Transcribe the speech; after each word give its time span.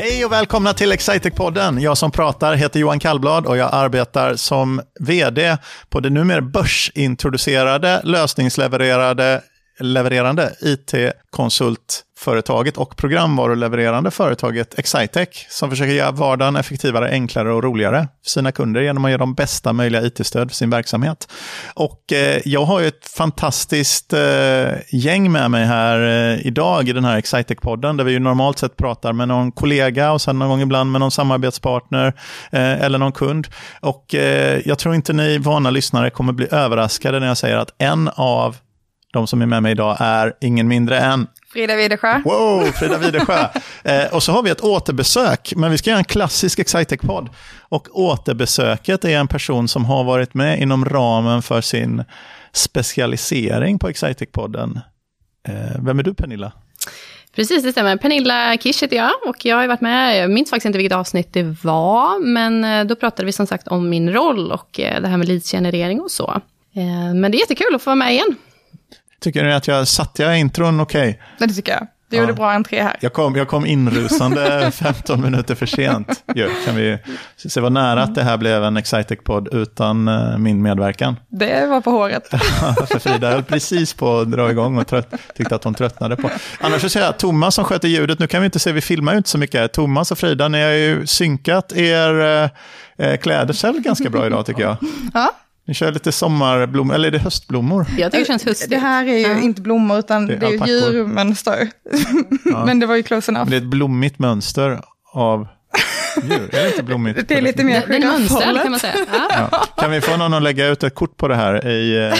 Hej 0.00 0.24
och 0.24 0.32
välkomna 0.32 0.72
till 0.72 0.92
Excitec-podden. 0.92 1.80
Jag 1.80 1.98
som 1.98 2.10
pratar 2.10 2.54
heter 2.54 2.80
Johan 2.80 2.98
Kallblad 2.98 3.46
och 3.46 3.56
jag 3.56 3.68
arbetar 3.72 4.34
som 4.36 4.80
vd 5.00 5.56
på 5.88 6.00
det 6.00 6.10
numera 6.10 6.40
börsintroducerade, 6.40 8.00
lösningslevererade 8.04 9.42
levererande 9.80 10.52
IT-konsultföretaget 10.60 12.76
och 12.76 12.96
programvarulevererande 12.96 14.10
företaget 14.10 14.78
Excitech 14.78 15.46
som 15.50 15.70
försöker 15.70 15.92
göra 15.92 16.10
vardagen 16.10 16.56
effektivare, 16.56 17.10
enklare 17.10 17.52
och 17.52 17.62
roligare 17.62 18.08
för 18.24 18.30
sina 18.30 18.52
kunder 18.52 18.80
genom 18.80 19.04
att 19.04 19.10
ge 19.10 19.16
dem 19.16 19.34
bästa 19.34 19.72
möjliga 19.72 20.02
IT-stöd 20.02 20.50
för 20.50 20.56
sin 20.56 20.70
verksamhet. 20.70 21.28
Och 21.74 22.12
eh, 22.12 22.40
jag 22.44 22.64
har 22.64 22.80
ju 22.80 22.86
ett 22.86 23.08
fantastiskt 23.08 24.12
eh, 24.12 24.68
gäng 24.90 25.32
med 25.32 25.50
mig 25.50 25.64
här 25.64 26.00
eh, 26.00 26.46
idag 26.46 26.88
i 26.88 26.92
den 26.92 27.04
här 27.04 27.18
Excitech-podden 27.18 27.96
där 27.96 28.04
vi 28.04 28.12
ju 28.12 28.18
normalt 28.18 28.58
sett 28.58 28.76
pratar 28.76 29.12
med 29.12 29.28
någon 29.28 29.52
kollega 29.52 30.12
och 30.12 30.20
sen 30.20 30.38
någon 30.38 30.48
gång 30.48 30.60
ibland 30.60 30.92
med 30.92 31.00
någon 31.00 31.10
samarbetspartner 31.10 32.06
eh, 32.50 32.84
eller 32.84 32.98
någon 32.98 33.12
kund. 33.12 33.48
Och 33.80 34.14
eh, 34.14 34.60
jag 34.64 34.78
tror 34.78 34.94
inte 34.94 35.12
ni 35.12 35.38
vana 35.38 35.70
lyssnare 35.70 36.10
kommer 36.10 36.32
bli 36.32 36.46
överraskade 36.50 37.20
när 37.20 37.26
jag 37.26 37.38
säger 37.38 37.56
att 37.56 37.74
en 37.78 38.08
av 38.08 38.56
de 39.12 39.26
som 39.26 39.42
är 39.42 39.46
med 39.46 39.62
mig 39.62 39.72
idag 39.72 39.96
är 40.00 40.34
ingen 40.40 40.68
mindre 40.68 40.98
än 40.98 41.26
Frida 41.52 41.76
Widersjö. 41.76 42.22
Wow, 42.24 42.64
Frida 42.64 42.98
Widersjö. 42.98 43.48
eh, 43.84 44.14
och 44.14 44.22
så 44.22 44.32
har 44.32 44.42
vi 44.42 44.50
ett 44.50 44.60
återbesök, 44.60 45.52
men 45.56 45.70
vi 45.70 45.78
ska 45.78 45.90
göra 45.90 45.98
en 45.98 46.04
klassisk 46.04 46.58
Excitec-podd. 46.58 47.28
Och 47.60 47.88
återbesöket 47.92 49.04
är 49.04 49.18
en 49.18 49.28
person 49.28 49.68
som 49.68 49.84
har 49.84 50.04
varit 50.04 50.34
med 50.34 50.60
inom 50.60 50.84
ramen 50.84 51.42
för 51.42 51.60
sin 51.60 52.04
specialisering 52.52 53.78
på 53.78 53.88
Excitec-podden. 53.88 54.80
Eh, 55.48 55.82
vem 55.84 55.98
är 55.98 56.02
du, 56.02 56.14
Pernilla? 56.14 56.52
Precis, 57.34 57.62
det 57.62 57.72
stämmer. 57.72 57.96
Pernilla 57.96 58.56
Kish 58.56 58.82
heter 58.82 58.96
jag 58.96 59.10
och 59.26 59.44
jag 59.44 59.56
har 59.56 59.66
varit 59.66 59.80
med, 59.80 60.22
jag 60.22 60.30
minns 60.30 60.50
faktiskt 60.50 60.66
inte 60.66 60.78
vilket 60.78 60.96
avsnitt 60.96 61.32
det 61.32 61.56
var, 61.62 62.24
men 62.24 62.64
eh, 62.64 62.84
då 62.84 62.96
pratade 62.96 63.26
vi 63.26 63.32
som 63.32 63.46
sagt 63.46 63.68
om 63.68 63.88
min 63.88 64.12
roll 64.12 64.52
och 64.52 64.80
eh, 64.80 65.02
det 65.02 65.08
här 65.08 65.16
med 65.16 65.28
leadsgenerering 65.28 66.00
och 66.00 66.10
så. 66.10 66.40
Eh, 66.74 67.14
men 67.14 67.30
det 67.30 67.36
är 67.36 67.40
jättekul 67.40 67.74
att 67.74 67.82
få 67.82 67.90
vara 67.90 67.96
med 67.96 68.12
igen. 68.12 68.36
Tycker 69.20 69.44
ni 69.44 69.52
att 69.52 69.68
jag 69.68 69.88
satte 69.88 70.22
jag 70.22 70.38
intron 70.38 70.80
okej? 70.80 71.20
Okay? 71.36 71.48
Det 71.48 71.54
tycker 71.54 71.72
jag. 71.72 71.86
Du 72.10 72.16
ja. 72.16 72.22
gjorde 72.22 72.32
bra 72.32 72.52
entré 72.52 72.82
här. 72.82 72.96
Jag 73.00 73.12
kom, 73.12 73.36
jag 73.36 73.48
kom 73.48 73.66
inrusande 73.66 74.70
15 74.74 75.22
minuter 75.22 75.54
för 75.54 75.66
sent. 75.66 76.24
Jo, 76.34 76.48
kan 76.64 76.76
vi 76.76 76.98
se 77.36 77.60
vad 77.60 77.72
nära 77.72 78.02
att 78.02 78.14
det 78.14 78.22
här 78.22 78.36
blev 78.36 78.64
en 78.64 78.76
Excitec-podd 78.76 79.48
utan 79.54 80.08
uh, 80.08 80.38
min 80.38 80.62
medverkan. 80.62 81.16
Det 81.28 81.66
var 81.66 81.80
på 81.80 81.90
håret. 81.90 82.28
för 82.88 82.98
Frida 82.98 83.30
höll 83.30 83.42
precis 83.42 83.94
på 83.94 84.18
att 84.18 84.30
dra 84.30 84.50
igång 84.50 84.78
och 84.78 84.86
trött, 84.86 85.14
tyckte 85.34 85.54
att 85.54 85.64
hon 85.64 85.74
tröttnade 85.74 86.16
på. 86.16 86.30
Annars 86.60 86.80
så 86.80 86.88
säger 86.88 87.06
jag 87.06 87.18
Thomas 87.18 87.54
som 87.54 87.64
sköter 87.64 87.88
ljudet, 87.88 88.18
nu 88.18 88.26
kan 88.26 88.40
vi 88.40 88.44
inte 88.44 88.58
se, 88.58 88.72
vi 88.72 88.80
filmar 88.80 89.12
ju 89.12 89.18
inte 89.18 89.30
så 89.30 89.38
mycket. 89.38 89.72
Thomas 89.72 90.10
och 90.10 90.18
Frida, 90.18 90.48
ni 90.48 90.62
har 90.62 90.70
ju 90.70 91.06
synkat 91.06 91.72
er 91.72 92.14
uh, 93.00 93.16
kläder 93.16 93.80
ganska 93.80 94.10
bra 94.10 94.26
idag 94.26 94.46
tycker 94.46 94.62
jag. 94.62 94.76
Ja. 95.14 95.30
Ni 95.68 95.74
kör 95.74 95.92
lite 95.92 96.12
sommarblommor, 96.12 96.94
eller 96.94 97.08
är 97.08 97.12
det 97.12 97.18
höstblommor? 97.18 97.86
Jag 97.98 98.12
tycker 98.12 98.18
det 98.18 98.24
känns 98.24 98.44
höstigt. 98.44 98.70
Det 98.70 98.78
här 98.78 99.06
är 99.06 99.18
ju 99.18 99.20
ja. 99.20 99.38
inte 99.38 99.60
blommor, 99.60 99.98
utan 99.98 100.26
det 100.26 100.34
är, 100.34 100.38
det 100.38 100.46
är 100.46 100.66
djurmönster. 100.66 101.70
Ja. 102.44 102.64
Men 102.66 102.80
det 102.80 102.86
var 102.86 102.96
ju 102.96 103.02
close 103.02 103.32
enough. 103.32 103.44
Men 103.44 103.50
det 103.50 103.56
är 103.56 103.60
ett 103.60 103.70
blommigt 103.70 104.18
mönster 104.18 104.80
av 105.12 105.48
djur. 106.22 106.54
Är 106.54 106.62
det 106.62 106.68
inte 106.68 106.82
blommigt? 106.82 107.20
Det 107.28 107.38
är 107.38 107.42
lite 107.42 107.64
mer 107.64 107.84
Det 107.88 107.96
är 107.96 108.00
mönster 108.00 108.62
kan 108.62 108.70
man 108.70 108.80
säga. 108.80 108.94
Ja. 109.50 109.66
Kan 109.76 109.90
vi 109.90 110.00
få 110.00 110.16
någon 110.16 110.34
att 110.34 110.42
lägga 110.42 110.66
ut 110.66 110.82
ett 110.82 110.94
kort 110.94 111.16
på 111.16 111.28
det 111.28 111.36
här 111.36 111.68
i, 111.68 112.08
eh, 112.08 112.14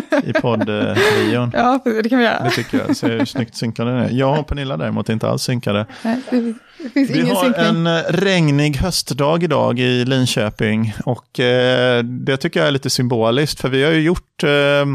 i 0.24 0.32
poddvideon? 0.32 1.50
Ja, 1.54 1.80
det 1.84 2.08
kan 2.08 2.18
vi 2.18 2.24
göra. 2.24 2.44
Det 2.44 2.50
tycker 2.50 2.78
jag. 2.78 2.96
Ser 2.96 3.10
hur 3.10 3.24
snyggt 3.24 3.54
synkade 3.54 3.90
det 3.90 4.04
är. 4.04 4.10
Jag 4.10 4.38
och 4.38 4.46
Pernilla 4.46 4.76
däremot 4.76 5.08
är 5.08 5.12
inte 5.12 5.28
alls 5.28 5.42
synkade. 5.42 5.86
Nej, 6.02 6.20
det 6.30 6.88
finns 6.88 7.10
vi 7.10 7.20
ingen 7.20 7.36
har 7.36 7.44
synkning. 7.44 7.66
en 7.66 7.86
eh, 7.86 8.02
regnig 8.08 8.76
höstdag 8.76 9.42
idag 9.42 9.78
i 9.78 10.04
Linköping. 10.04 10.94
Och 11.04 11.40
eh, 11.40 12.02
det 12.02 12.36
tycker 12.36 12.60
jag 12.60 12.66
är 12.66 12.72
lite 12.72 12.90
symboliskt. 12.90 13.60
För 13.60 13.68
vi 13.68 13.84
har 13.84 13.92
ju 13.92 14.00
gjort... 14.00 14.42
Eh, 14.42 14.86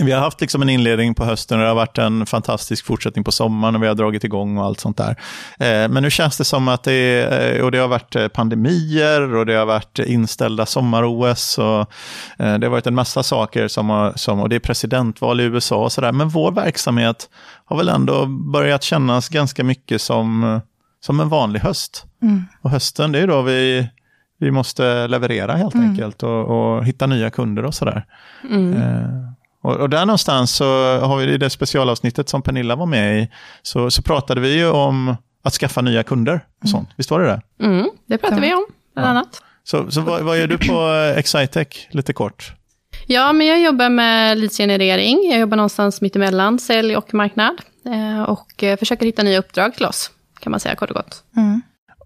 vi 0.00 0.12
har 0.12 0.20
haft 0.20 0.40
liksom 0.40 0.62
en 0.62 0.68
inledning 0.68 1.14
på 1.14 1.24
hösten 1.24 1.58
och 1.58 1.62
det 1.62 1.68
har 1.68 1.74
varit 1.74 1.98
en 1.98 2.26
fantastisk 2.26 2.86
fortsättning 2.86 3.24
på 3.24 3.32
sommaren 3.32 3.74
och 3.74 3.82
vi 3.82 3.86
har 3.86 3.94
dragit 3.94 4.24
igång 4.24 4.58
och 4.58 4.64
allt 4.64 4.80
sånt 4.80 4.96
där. 4.96 5.10
Eh, 5.58 5.88
men 5.88 6.02
nu 6.02 6.10
känns 6.10 6.38
det 6.38 6.44
som 6.44 6.68
att 6.68 6.82
det, 6.82 6.92
är, 6.92 7.62
och 7.62 7.70
det 7.70 7.78
har 7.78 7.88
varit 7.88 8.32
pandemier 8.32 9.34
och 9.34 9.46
det 9.46 9.54
har 9.54 9.66
varit 9.66 9.98
inställda 9.98 10.66
sommar-OS 10.66 11.58
och 11.58 11.80
eh, 12.38 12.58
det 12.58 12.66
har 12.66 12.70
varit 12.70 12.86
en 12.86 12.94
massa 12.94 13.22
saker 13.22 13.68
som, 13.68 13.90
har, 13.90 14.12
som 14.16 14.40
och 14.40 14.48
det 14.48 14.56
är 14.56 14.60
presidentval 14.60 15.40
i 15.40 15.44
USA 15.44 15.76
och 15.76 15.92
sådär. 15.92 16.12
Men 16.12 16.28
vår 16.28 16.52
verksamhet 16.52 17.28
har 17.64 17.76
väl 17.76 17.88
ändå 17.88 18.26
börjat 18.26 18.82
kännas 18.82 19.28
ganska 19.28 19.64
mycket 19.64 20.02
som, 20.02 20.60
som 21.00 21.20
en 21.20 21.28
vanlig 21.28 21.60
höst. 21.60 22.04
Mm. 22.22 22.44
Och 22.60 22.70
hösten, 22.70 23.12
det 23.12 23.18
är 23.18 23.26
då 23.26 23.42
vi 23.42 23.88
vi 24.38 24.50
måste 24.50 25.08
leverera 25.08 25.56
helt 25.56 25.74
mm. 25.74 25.90
enkelt 25.90 26.22
och, 26.22 26.76
och, 26.76 26.84
hitta 26.84 27.06
nya 27.06 27.30
kunder 27.30 27.64
och 27.64 27.74
sådär. 27.74 28.04
Mm. 28.50 28.72
Eh, 28.72 29.33
och, 29.64 29.76
och, 29.76 29.90
där 29.90 30.06
någonstans 30.06 30.50
så 30.50 30.98
har 30.98 31.16
vi 31.16 31.32
i 31.32 31.38
det 31.38 31.50
specialavsnittet 31.50 32.28
som 32.28 32.42
Pernilla 32.42 32.76
var 32.76 32.86
med 32.86 33.22
i, 33.22 33.28
så, 33.62 33.90
så 33.90 34.02
pratade 34.02 34.40
vi 34.40 34.54
ju 34.54 34.68
om 34.68 35.16
att 35.44 35.52
skaffa 35.52 35.80
nya 35.80 36.02
kunder 36.02 36.40
och 36.62 36.68
sånt. 36.68 36.88
Mm. 36.88 36.94
Visst 36.96 37.10
var 37.10 37.20
det 37.20 37.26
det? 37.26 37.64
Mm, 37.64 37.90
det 38.06 38.18
pratade 38.18 38.40
vi 38.40 38.54
om, 38.54 38.66
bland 38.94 39.08
annat. 39.08 39.42
Så, 39.64 39.90
så 39.90 40.00
vad, 40.00 40.22
vad 40.22 40.38
gör 40.38 40.46
du 40.46 40.58
på 40.58 40.88
Excitec, 41.16 41.68
lite 41.90 42.12
kort? 42.12 42.52
Ja, 43.06 43.32
men 43.32 43.46
jag 43.46 43.62
jobbar 43.62 43.88
med 43.88 44.38
leadsgenerering. 44.38 45.30
Jag 45.30 45.40
jobbar 45.40 45.56
någonstans 45.56 46.00
mittemellan 46.00 46.58
sälj 46.58 46.96
och 46.96 47.14
marknad. 47.14 47.60
Eh, 47.86 48.22
och 48.22 48.62
eh, 48.62 48.78
försöker 48.78 49.06
hitta 49.06 49.22
nya 49.22 49.38
uppdrag 49.38 49.74
till 49.74 49.86
oss, 49.86 50.10
kan 50.40 50.50
man 50.50 50.60
säga 50.60 50.74
kort 50.74 50.90
och 50.90 50.96
gott. 50.96 51.24
Mm. 51.36 51.62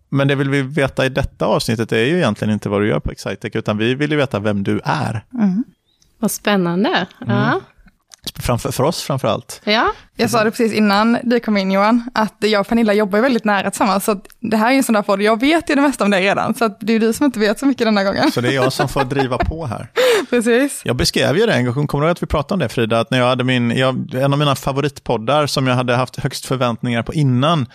Men 0.08 0.28
det 0.28 0.34
vill 0.34 0.50
vi 0.50 0.62
veta 0.62 1.06
i 1.06 1.08
detta 1.08 1.46
avsnittet 1.46 1.92
är 1.92 2.04
ju 2.04 2.16
egentligen 2.16 2.54
inte 2.54 2.68
vad 2.68 2.80
du 2.80 2.88
gör 2.88 3.00
på 3.00 3.10
Excitec, 3.10 3.56
utan 3.56 3.78
vi 3.78 3.94
vill 3.94 4.10
ju 4.10 4.16
veta 4.16 4.38
vem 4.38 4.62
du 4.62 4.80
är. 4.84 5.24
Mm. 5.34 5.64
Vad 6.18 6.30
spännande. 6.30 6.88
Mm. 6.88 7.36
Ja. 7.36 7.60
Framför, 8.34 8.72
för 8.72 8.84
oss 8.84 9.02
framför 9.02 9.28
allt. 9.28 9.60
Ja. 9.64 9.92
Jag 10.16 10.30
sa 10.30 10.44
det 10.44 10.50
precis 10.50 10.72
innan 10.72 11.18
du 11.22 11.40
kom 11.40 11.56
in 11.56 11.70
Johan, 11.70 12.10
att 12.14 12.34
jag 12.38 12.60
och 12.60 12.68
Pernilla 12.68 12.92
jobbar 12.92 13.20
väldigt 13.20 13.44
nära 13.44 13.70
tillsammans. 13.70 14.04
Så 14.04 14.20
det 14.40 14.56
här 14.56 14.72
är 14.72 14.76
en 14.76 14.82
sån 14.82 14.92
där 14.92 15.02
podd, 15.02 15.22
jag 15.22 15.40
vet 15.40 15.70
ju 15.70 15.74
det 15.74 15.80
mesta 15.80 16.04
om 16.04 16.10
dig 16.10 16.22
redan, 16.22 16.54
så 16.54 16.76
det 16.80 16.92
är 16.92 17.00
du 17.00 17.12
som 17.12 17.26
inte 17.26 17.40
vet 17.40 17.58
så 17.58 17.66
mycket 17.66 17.86
denna 17.86 18.04
gången. 18.04 18.32
Så 18.32 18.40
det 18.40 18.48
är 18.48 18.52
jag 18.52 18.72
som 18.72 18.88
får 18.88 19.04
driva 19.04 19.38
på 19.44 19.66
här. 19.66 19.88
precis. 20.30 20.82
Jag 20.84 20.96
beskrev 20.96 21.36
ju 21.36 21.46
det 21.46 21.52
en 21.52 21.64
gång, 21.64 21.86
kommer 21.86 22.02
du 22.02 22.08
ihåg 22.08 22.12
att 22.12 22.22
vi 22.22 22.26
pratade 22.26 22.54
om 22.54 22.58
det 22.58 22.68
Frida? 22.68 23.00
Att 23.00 23.10
när 23.10 23.18
jag 23.18 23.26
hade 23.26 23.44
min, 23.44 23.70
jag, 23.70 24.14
en 24.14 24.32
av 24.32 24.38
mina 24.38 24.56
favoritpoddar 24.56 25.46
som 25.46 25.66
jag 25.66 25.74
hade 25.74 25.96
haft 25.96 26.16
högst 26.20 26.46
förväntningar 26.46 27.02
på 27.02 27.14
innan, 27.14 27.66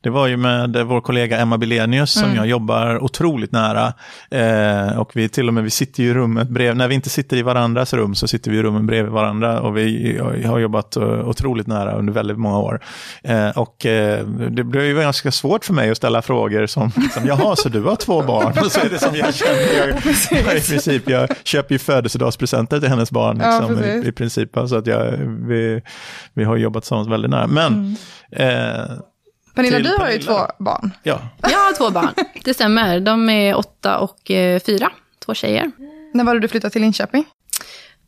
det 0.00 0.10
var 0.10 0.26
ju 0.26 0.36
med 0.36 0.76
vår 0.86 1.00
kollega 1.00 1.38
Emma 1.38 1.58
Bilenius 1.58 2.12
som 2.12 2.24
mm. 2.24 2.36
jag 2.36 2.46
jobbar 2.46 3.04
otroligt 3.04 3.52
nära. 3.52 3.92
Eh, 4.30 4.98
och 4.98 5.10
vi 5.14 5.28
till 5.28 5.48
och 5.48 5.54
med, 5.54 5.64
vi 5.64 5.70
sitter 5.70 6.02
ju 6.02 6.10
i 6.10 6.14
rummet 6.14 6.48
bredvid, 6.48 6.76
när 6.76 6.88
vi 6.88 6.94
inte 6.94 7.10
sitter 7.10 7.36
i 7.36 7.42
varandras 7.42 7.94
rum 7.94 8.14
så 8.14 8.28
sitter 8.28 8.50
vi 8.50 8.56
i 8.56 8.62
rummen 8.62 8.86
bredvid 8.86 9.12
varandra 9.12 9.60
och 9.60 9.76
vi 9.76 10.20
har 10.46 10.58
jobbat 10.58 10.96
otroligt 10.96 11.66
nära 11.66 11.92
under 11.92 12.12
väldigt 12.12 12.38
många 12.38 12.58
år. 12.58 12.80
Eh, 13.22 13.48
och 13.48 13.86
eh, 13.86 14.26
det 14.26 14.64
blev 14.64 14.84
ju 14.84 14.94
ganska 14.94 15.30
svårt 15.30 15.64
för 15.64 15.74
mig 15.74 15.90
att 15.90 15.96
ställa 15.96 16.22
frågor 16.22 16.66
som, 16.66 16.90
som 16.90 17.26
jaha, 17.26 17.56
så 17.56 17.68
du 17.68 17.82
har 17.82 17.96
två 17.96 18.22
barn? 18.22 18.52
Och 18.64 18.72
så 18.72 18.80
är 18.80 18.88
det 18.88 18.98
som 18.98 19.16
jag 19.16 19.34
känner, 19.34 19.78
jag, 19.78 19.88
jag, 20.46 20.56
i 20.56 20.60
princip, 20.60 21.08
jag 21.08 21.28
köper 21.44 21.74
ju 21.74 21.78
födelsedagspresenter 21.78 22.80
till 22.80 22.88
hennes 22.88 23.10
barn 23.10 23.36
liksom, 23.36 23.84
ja, 23.84 23.86
i, 23.86 24.08
i, 24.08 24.12
princip. 24.12 24.50
Så 24.68 24.76
att 24.76 24.86
jag, 24.86 25.12
vi, 25.48 25.82
vi 26.34 26.44
har 26.44 26.56
jobbat 26.56 26.82
tillsammans 26.82 27.08
väldigt 27.08 27.30
nära. 27.30 27.46
Men 27.46 27.96
mm. 28.30 29.00
Pernilla, 29.56 29.78
du 29.78 29.96
har 29.98 30.10
ju 30.10 30.18
två 30.18 30.38
barn. 30.58 30.90
Ja. 31.02 31.20
Jag 31.42 31.58
har 31.58 31.76
två 31.76 31.90
barn, 31.90 32.14
det 32.44 32.54
stämmer. 32.54 33.00
De 33.00 33.30
är 33.30 33.56
åtta 33.56 33.98
och 33.98 34.30
eh, 34.30 34.60
fyra, 34.60 34.92
två 35.24 35.34
tjejer. 35.34 35.70
När 36.14 36.24
var 36.24 36.34
det 36.34 36.40
du 36.40 36.48
flyttade 36.48 36.72
till 36.72 36.82
Linköping? 36.82 37.24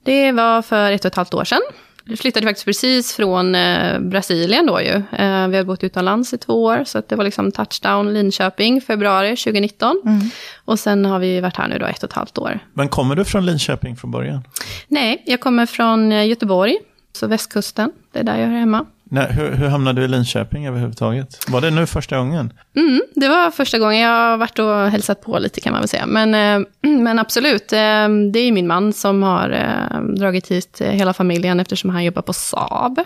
Det 0.05 0.33
var 0.33 0.63
för 0.63 0.93
ett 0.93 1.05
och 1.05 1.09
ett 1.09 1.15
halvt 1.15 1.35
år 1.35 1.45
sedan. 1.45 1.61
Jag 2.05 2.19
flyttade 2.19 2.47
faktiskt 2.47 2.65
precis 2.65 3.15
från 3.15 3.55
eh, 3.55 4.01
Brasilien 4.01 4.67
då 4.67 4.81
ju. 4.81 5.03
Eh, 5.19 5.49
vi 5.49 5.57
har 5.57 5.65
bott 5.65 5.85
utomlands 5.85 6.35
i 6.35 6.39
två 6.39 6.65
år, 6.65 6.85
så 6.85 7.03
det 7.09 7.17
var 7.17 7.25
liksom 7.25 7.53
touchdown 7.53 8.15
Linköping, 8.15 8.81
februari 8.81 9.37
2019. 9.37 10.03
Mm. 10.05 10.21
Och 10.65 10.79
sen 10.79 11.05
har 11.05 11.19
vi 11.19 11.41
varit 11.41 11.57
här 11.57 11.69
nu 11.69 11.79
då 11.79 11.87
ett 11.87 12.03
och 12.03 12.11
ett 12.11 12.13
halvt 12.13 12.39
år. 12.39 12.59
Men 12.73 12.89
kommer 12.89 13.17
du 13.17 13.25
från 13.25 13.47
Linköping 13.47 13.97
från 13.97 14.11
början? 14.11 14.45
Nej, 14.89 15.23
jag 15.27 15.41
kommer 15.41 15.67
från 15.67 16.27
Göteborg, 16.27 16.79
så 17.13 17.27
västkusten. 17.27 17.93
Det 18.13 18.19
är 18.19 18.25
där 18.25 18.39
jag 18.39 18.47
hör 18.47 18.59
hemma. 18.59 18.87
Nej, 19.11 19.33
hur, 19.33 19.53
hur 19.53 19.69
hamnade 19.69 20.01
du 20.01 20.05
i 20.05 20.09
Linköping 20.09 20.67
överhuvudtaget? 20.67 21.51
Var 21.51 21.61
det 21.61 21.71
nu 21.71 21.87
första 21.87 22.19
gången? 22.19 22.53
Mm, 22.77 23.03
det 23.15 23.29
var 23.29 23.51
första 23.51 23.79
gången. 23.79 24.01
Jag 24.01 24.11
har 24.11 24.37
varit 24.37 24.59
och 24.59 24.91
hälsat 24.91 25.23
på 25.23 25.39
lite 25.39 25.61
kan 25.61 25.73
man 25.73 25.81
väl 25.81 25.89
säga. 25.89 26.07
Men, 26.07 26.35
eh, 26.35 26.69
men 26.91 27.19
absolut, 27.19 27.73
eh, 27.73 28.09
det 28.33 28.39
är 28.39 28.53
min 28.53 28.67
man 28.67 28.93
som 28.93 29.23
har 29.23 29.51
eh, 29.51 30.01
dragit 30.01 30.49
hit 30.49 30.81
hela 30.85 31.13
familjen 31.13 31.61
eftersom 31.61 31.91
han 31.91 32.05
jobbar 32.05 32.23
på 32.23 32.33
Saab. 32.33 33.01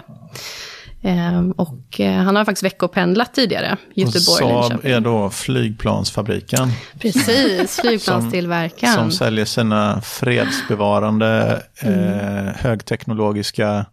Och 1.56 2.00
han 2.00 2.36
har 2.36 2.44
faktiskt 2.44 2.62
veckopendlat 2.62 3.34
tidigare, 3.34 3.76
Göteborg 3.94 4.44
och 4.44 4.64
Saab 4.64 4.80
är 4.82 5.00
då 5.00 5.30
flygplansfabriken. 5.30 6.68
Precis, 7.00 7.80
flygplanstillverkaren. 7.82 8.94
Som, 8.94 9.10
som 9.10 9.18
säljer 9.18 9.44
sina 9.44 10.00
fredsbevarande, 10.00 11.62
mm. 11.82 12.54
högteknologiska 12.58 13.86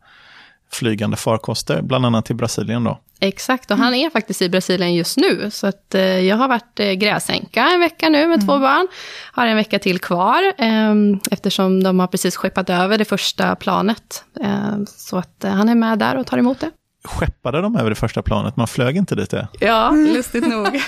flygande 0.73 1.17
farkoster, 1.17 1.81
bland 1.81 2.05
annat 2.05 2.25
till 2.25 2.35
Brasilien 2.35 2.83
då. 2.83 2.99
Exakt, 3.21 3.71
och 3.71 3.77
han 3.77 3.93
är 3.93 4.09
faktiskt 4.09 4.41
i 4.41 4.49
Brasilien 4.49 4.95
just 4.95 5.17
nu. 5.17 5.51
Så 5.51 5.67
att, 5.67 5.95
eh, 5.95 6.01
jag 6.01 6.35
har 6.35 6.47
varit 6.47 6.79
eh, 6.79 6.91
gräsänka 6.91 7.69
en 7.73 7.79
vecka 7.79 8.09
nu 8.09 8.17
med 8.17 8.35
mm. 8.35 8.47
två 8.47 8.59
barn. 8.59 8.87
Har 9.31 9.47
en 9.47 9.55
vecka 9.55 9.79
till 9.79 9.99
kvar, 9.99 10.53
eh, 10.57 10.95
eftersom 11.31 11.83
de 11.83 11.99
har 11.99 12.07
precis 12.07 12.35
skeppat 12.35 12.69
över 12.69 12.97
det 12.97 13.05
första 13.05 13.55
planet. 13.55 14.23
Eh, 14.41 14.77
så 14.85 15.17
att 15.17 15.43
eh, 15.43 15.51
han 15.51 15.69
är 15.69 15.75
med 15.75 15.99
där 15.99 16.17
och 16.17 16.27
tar 16.27 16.37
emot 16.37 16.59
det 16.59 16.71
skeppade 17.03 17.61
de 17.61 17.75
över 17.75 17.89
det 17.89 17.95
första 17.95 18.21
planet? 18.21 18.57
Man 18.57 18.67
flög 18.67 18.97
inte 18.97 19.15
dit 19.15 19.29
det? 19.29 19.47
Ja, 19.59 19.91
lustigt 19.91 20.47
nog. 20.47 20.65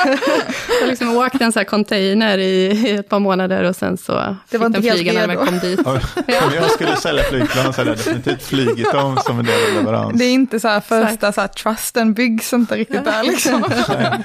jag 0.82 0.90
liksom 0.90 1.18
åkte 1.18 1.44
en 1.44 1.52
sån 1.52 1.60
här 1.60 1.66
container 1.66 2.38
i, 2.38 2.92
ett 2.92 3.10
par 3.10 3.20
månader 3.20 3.64
och 3.64 3.76
sen 3.76 3.98
så 3.98 4.36
det 4.50 4.60
fick 4.60 4.70
de 4.70 4.82
flyga 4.82 5.14
när 5.14 5.28
de 5.28 5.36
kom 5.36 5.60
dit. 5.60 5.80
Ja, 5.86 6.46
om 6.46 6.54
jag 6.56 6.72
skulle 6.72 6.96
sälja 6.96 7.24
flygplan 7.24 7.74
så 7.74 7.82
hade 7.82 7.90
jag 7.90 7.98
definitivt 7.98 8.44
flygit 8.44 8.92
dem 8.92 9.18
som 9.18 9.40
en 9.40 9.46
del 9.46 9.70
av 9.70 9.84
leverans. 9.84 10.20
Det 10.20 10.26
är 10.26 10.34
inte 10.34 10.60
så 10.60 10.68
här 10.68 10.80
första 10.80 11.32
så 11.32 11.42
här, 11.42 11.48
trusten 11.48 12.14
byggs 12.14 12.54
inte 12.54 12.76
riktigt 12.76 13.06
där 13.06 13.24
liksom. 13.24 13.62
Nej. 13.90 14.24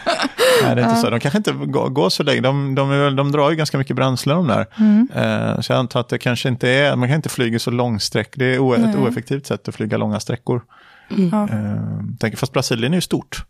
Nej, 0.63 0.75
det 0.75 0.83
är 0.83 0.89
inte 0.89 1.01
så. 1.01 1.11
De 1.11 1.21
kanske 1.21 1.39
inte 1.39 1.53
går, 1.53 1.89
går 1.89 2.11
så 2.11 2.23
länge. 2.23 2.41
De, 2.41 2.75
de, 2.75 2.91
de, 2.91 3.17
de 3.17 3.33
drar 3.33 3.51
ju 3.51 3.57
ganska 3.57 3.79
mycket 3.79 3.97
bränsle 3.97 4.35
de 4.35 4.47
där. 4.47 4.67
Mm. 4.77 5.09
Uh, 5.17 5.61
så 5.61 5.73
jag 5.73 5.79
antar 5.79 6.01
att 6.01 6.09
det 6.09 6.19
kanske 6.19 6.49
inte 6.49 6.69
är, 6.69 6.97
man 6.97 7.09
kan 7.09 7.17
inte 7.17 7.29
flyga 7.29 7.59
så 7.59 7.71
långsträck. 7.71 8.33
Det 8.35 8.55
är 8.55 8.59
o, 8.59 8.75
ett 8.75 8.97
oeffektivt 8.97 9.47
sätt 9.47 9.69
att 9.69 9.75
flyga 9.75 9.97
långa 9.97 10.21
sträckor. 10.21 10.63
Mm. 11.11 11.33
Uh, 11.35 12.17
tänker, 12.21 12.39
fast 12.39 12.53
Brasilien 12.53 12.93
är 12.93 12.97
ju 12.97 13.01
stort. 13.01 13.45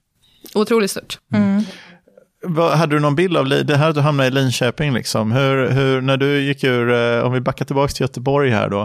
Otroligt 0.55 0.91
stort. 0.91 1.19
Mm. 1.35 1.63
Vad, 2.49 2.73
hade 2.73 2.97
du 2.97 3.01
någon 3.01 3.15
bild 3.15 3.37
av 3.37 3.49
det 3.49 3.77
här 3.77 3.89
att 3.89 3.95
du 3.95 4.01
hamnade 4.01 4.29
i 4.29 4.31
Linköping? 4.31 4.95
Liksom? 4.95 5.33
Hur, 5.33 5.69
hur, 5.69 6.01
när 6.01 6.17
du 6.17 6.41
gick 6.41 6.65
ur, 6.65 6.93
eh, 6.93 7.27
om 7.27 7.33
vi 7.33 7.41
backar 7.41 7.65
tillbaka 7.65 7.93
till 7.93 8.03
Göteborg 8.03 8.51
här 8.51 8.69
då, 8.69 8.83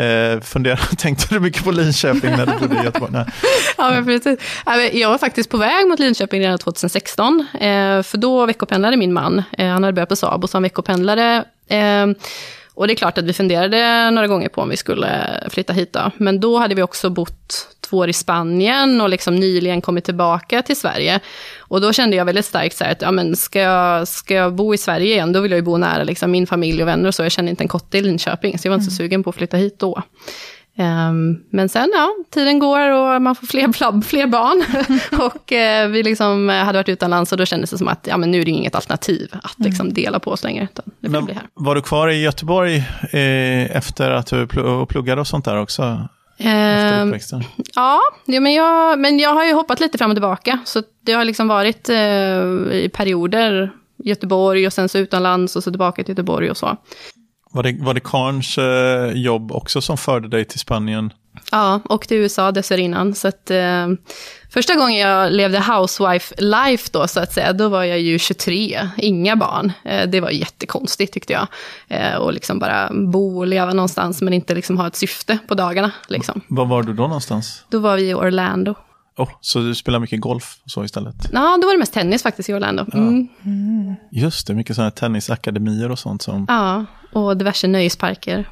eh, 0.00 0.40
funderade, 0.40 0.82
tänkte 0.98 1.34
du 1.34 1.40
mycket 1.40 1.64
på 1.64 1.70
Linköping 1.70 2.30
när 2.30 2.46
du 2.46 2.52
bodde 2.52 2.80
i 2.80 2.84
Göteborg? 2.84 3.12
Nej. 3.12 3.24
ja, 3.76 3.90
men 3.90 4.04
precis. 4.04 4.38
Jag 4.92 5.10
var 5.10 5.18
faktiskt 5.18 5.50
på 5.50 5.56
väg 5.56 5.88
mot 5.88 5.98
Linköping 5.98 6.40
redan 6.40 6.58
2016, 6.58 7.46
eh, 7.54 8.02
för 8.02 8.16
då 8.16 8.46
veckopendlade 8.46 8.96
min 8.96 9.12
man. 9.12 9.42
Eh, 9.58 9.68
han 9.68 9.82
hade 9.82 9.92
börjat 9.92 10.08
på 10.08 10.16
Saab 10.16 10.44
och 10.44 10.50
så 10.50 10.56
han 10.56 10.62
veckopendlade. 10.62 11.44
Eh, 11.68 12.06
och 12.74 12.86
det 12.86 12.92
är 12.92 12.96
klart 12.96 13.18
att 13.18 13.24
vi 13.24 13.32
funderade 13.32 14.10
några 14.10 14.26
gånger 14.26 14.48
på 14.48 14.60
om 14.60 14.68
vi 14.68 14.76
skulle 14.76 15.08
flytta 15.50 15.72
hit 15.72 15.92
då. 15.92 16.10
Men 16.16 16.40
då 16.40 16.58
hade 16.58 16.74
vi 16.74 16.82
också 16.82 17.10
bott 17.10 17.68
två 17.90 17.96
år 17.96 18.08
i 18.08 18.12
Spanien 18.12 19.00
och 19.00 19.08
liksom 19.08 19.36
nyligen 19.36 19.80
kommit 19.80 20.04
tillbaka 20.04 20.62
till 20.62 20.76
Sverige. 20.76 21.20
Och 21.58 21.80
då 21.80 21.92
kände 21.92 22.16
jag 22.16 22.24
väldigt 22.24 22.44
starkt 22.44 22.76
så 22.76 22.84
här 22.84 22.92
att, 22.92 23.02
ja 23.02 23.10
men 23.10 23.36
ska 23.36 23.60
jag, 23.60 24.08
ska 24.08 24.34
jag 24.34 24.54
bo 24.54 24.74
i 24.74 24.78
Sverige 24.78 25.12
igen, 25.12 25.32
då 25.32 25.40
vill 25.40 25.50
jag 25.50 25.58
ju 25.58 25.62
bo 25.62 25.76
nära 25.76 26.04
liksom 26.04 26.30
min 26.30 26.46
familj 26.46 26.82
och 26.82 26.88
vänner 26.88 27.08
och 27.08 27.14
så. 27.14 27.22
Jag 27.22 27.32
kände 27.32 27.50
inte 27.50 27.64
en 27.64 27.68
kotte 27.68 27.98
i 27.98 28.02
Linköping, 28.02 28.58
så 28.58 28.66
jag 28.66 28.70
var 28.70 28.78
inte 28.78 28.90
så 28.90 29.02
mm. 29.02 29.08
sugen 29.08 29.22
på 29.22 29.30
att 29.30 29.36
flytta 29.36 29.56
hit 29.56 29.78
då. 29.78 30.02
Um, 30.78 31.44
men 31.50 31.68
sen, 31.68 31.90
ja, 31.94 32.10
tiden 32.30 32.58
går 32.58 32.90
och 32.90 33.22
man 33.22 33.34
får 33.34 33.46
fler, 33.46 34.02
fler 34.02 34.26
barn. 34.26 34.64
och 35.22 35.52
uh, 35.52 35.92
vi 35.92 36.02
liksom 36.02 36.48
hade 36.48 36.78
varit 36.78 36.88
utomlands 36.88 37.32
och 37.32 37.38
då 37.38 37.44
kändes 37.46 37.70
det 37.70 37.78
som 37.78 37.88
att 37.88 38.06
ja, 38.06 38.16
men 38.16 38.30
nu 38.30 38.40
är 38.40 38.44
det 38.44 38.50
inget 38.50 38.74
alternativ 38.74 39.28
att 39.42 39.58
mm. 39.58 39.70
liksom 39.70 39.92
dela 39.92 40.20
på 40.20 40.30
oss 40.30 40.44
längre. 40.44 40.68
men, 41.00 41.28
Var 41.54 41.74
du 41.74 41.82
kvar 41.82 42.08
i 42.08 42.22
Göteborg 42.22 42.76
eh, 43.10 43.76
efter 43.76 44.10
att 44.10 44.26
du 44.26 44.46
pluggade 44.88 45.20
och 45.20 45.26
sånt 45.26 45.44
där 45.44 45.60
också? 45.60 46.08
Eh, 46.40 47.18
ja, 47.74 48.00
ja 48.26 48.40
men, 48.40 48.54
jag, 48.54 48.98
men 48.98 49.18
jag 49.18 49.34
har 49.34 49.44
ju 49.44 49.52
hoppat 49.52 49.80
lite 49.80 49.98
fram 49.98 50.10
och 50.10 50.16
tillbaka. 50.16 50.58
Så 50.64 50.82
det 51.04 51.12
har 51.12 51.24
liksom 51.24 51.48
varit 51.48 51.88
eh, 51.88 51.96
i 52.72 52.90
perioder 52.92 53.72
Göteborg 54.04 54.66
och 54.66 54.72
sen 54.72 54.88
så 54.88 54.98
utomlands 54.98 55.56
och 55.56 55.64
så 55.64 55.70
tillbaka 55.70 56.04
till 56.04 56.12
Göteborg 56.12 56.50
och 56.50 56.56
så. 56.56 56.76
Var 57.52 57.62
det, 57.62 57.76
var 57.80 57.94
det 57.94 58.00
Karns 58.00 58.58
eh, 58.58 59.12
jobb 59.12 59.52
också 59.52 59.80
som 59.80 59.96
förde 59.96 60.28
dig 60.28 60.44
till 60.44 60.60
Spanien? 60.60 61.12
Ja, 61.50 61.80
och 61.84 62.08
till 62.08 62.16
USA 62.16 62.52
dessförinnan. 62.52 63.14
Så 63.14 63.28
att, 63.28 63.50
eh, 63.50 63.88
första 64.50 64.74
gången 64.74 64.98
jag 64.98 65.32
levde 65.32 65.60
housewife 65.60 66.34
life 66.38 66.88
då, 66.92 67.08
så 67.08 67.20
att 67.20 67.32
säga, 67.32 67.52
då 67.52 67.68
var 67.68 67.84
jag 67.84 68.00
ju 68.00 68.18
23, 68.18 68.88
inga 68.96 69.36
barn. 69.36 69.72
Eh, 69.84 70.08
det 70.08 70.20
var 70.20 70.30
jättekonstigt 70.30 71.12
tyckte 71.12 71.32
jag. 71.32 71.46
Eh, 71.88 72.14
och 72.14 72.32
liksom 72.32 72.58
bara 72.58 72.90
bo 72.92 73.38
och 73.38 73.46
leva 73.46 73.72
någonstans, 73.72 74.22
men 74.22 74.32
inte 74.32 74.54
liksom 74.54 74.78
ha 74.78 74.86
ett 74.86 74.96
syfte 74.96 75.38
på 75.48 75.54
dagarna. 75.54 75.90
Liksom. 76.08 76.40
Var 76.48 76.66
var 76.66 76.82
du 76.82 76.92
då 76.92 77.02
någonstans? 77.02 77.64
Då 77.68 77.78
var 77.78 77.96
vi 77.96 78.10
i 78.10 78.14
Orlando. 78.14 78.74
Oh, 79.16 79.30
så 79.40 79.58
du 79.58 79.74
spelar 79.74 79.98
mycket 79.98 80.20
golf 80.20 80.56
så 80.66 80.84
istället? 80.84 81.14
Ja, 81.32 81.58
då 81.62 81.66
var 81.66 81.72
det 81.72 81.78
mest 81.78 81.92
tennis 81.92 82.22
faktiskt 82.22 82.48
i 82.48 82.54
Orlando. 82.54 82.86
Mm. 82.94 83.28
Ja. 84.10 84.20
Just 84.20 84.46
det, 84.46 84.54
mycket 84.54 84.76
sådana 84.76 84.86
här 84.86 84.96
tennisakademier 84.96 85.90
och 85.90 85.98
sånt 85.98 86.22
som... 86.22 86.46
Ja, 86.48 86.84
och 87.12 87.36
diverse 87.36 87.66
nöjesparker. 87.66 88.48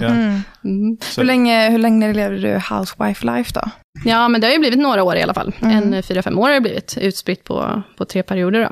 Ja. 0.00 0.08
Mm. 0.08 0.42
Mm. 0.64 0.96
Hur, 1.16 1.24
länge, 1.24 1.70
hur 1.70 1.78
länge 1.78 2.12
levde 2.12 2.38
du 2.38 2.60
housewife 2.74 3.26
life 3.26 3.52
då? 3.54 3.70
Ja, 4.04 4.28
men 4.28 4.40
det 4.40 4.46
har 4.46 4.52
ju 4.52 4.58
blivit 4.58 4.78
några 4.78 5.02
år 5.02 5.16
i 5.16 5.22
alla 5.22 5.34
fall. 5.34 5.54
Mm. 5.60 5.92
En 5.92 6.02
fyra, 6.02 6.22
fem 6.22 6.38
år 6.38 6.46
har 6.46 6.54
det 6.54 6.60
blivit, 6.60 6.98
utspritt 7.00 7.44
på, 7.44 7.82
på 7.96 8.04
tre 8.04 8.22
perioder. 8.22 8.60
Då. 8.60 8.70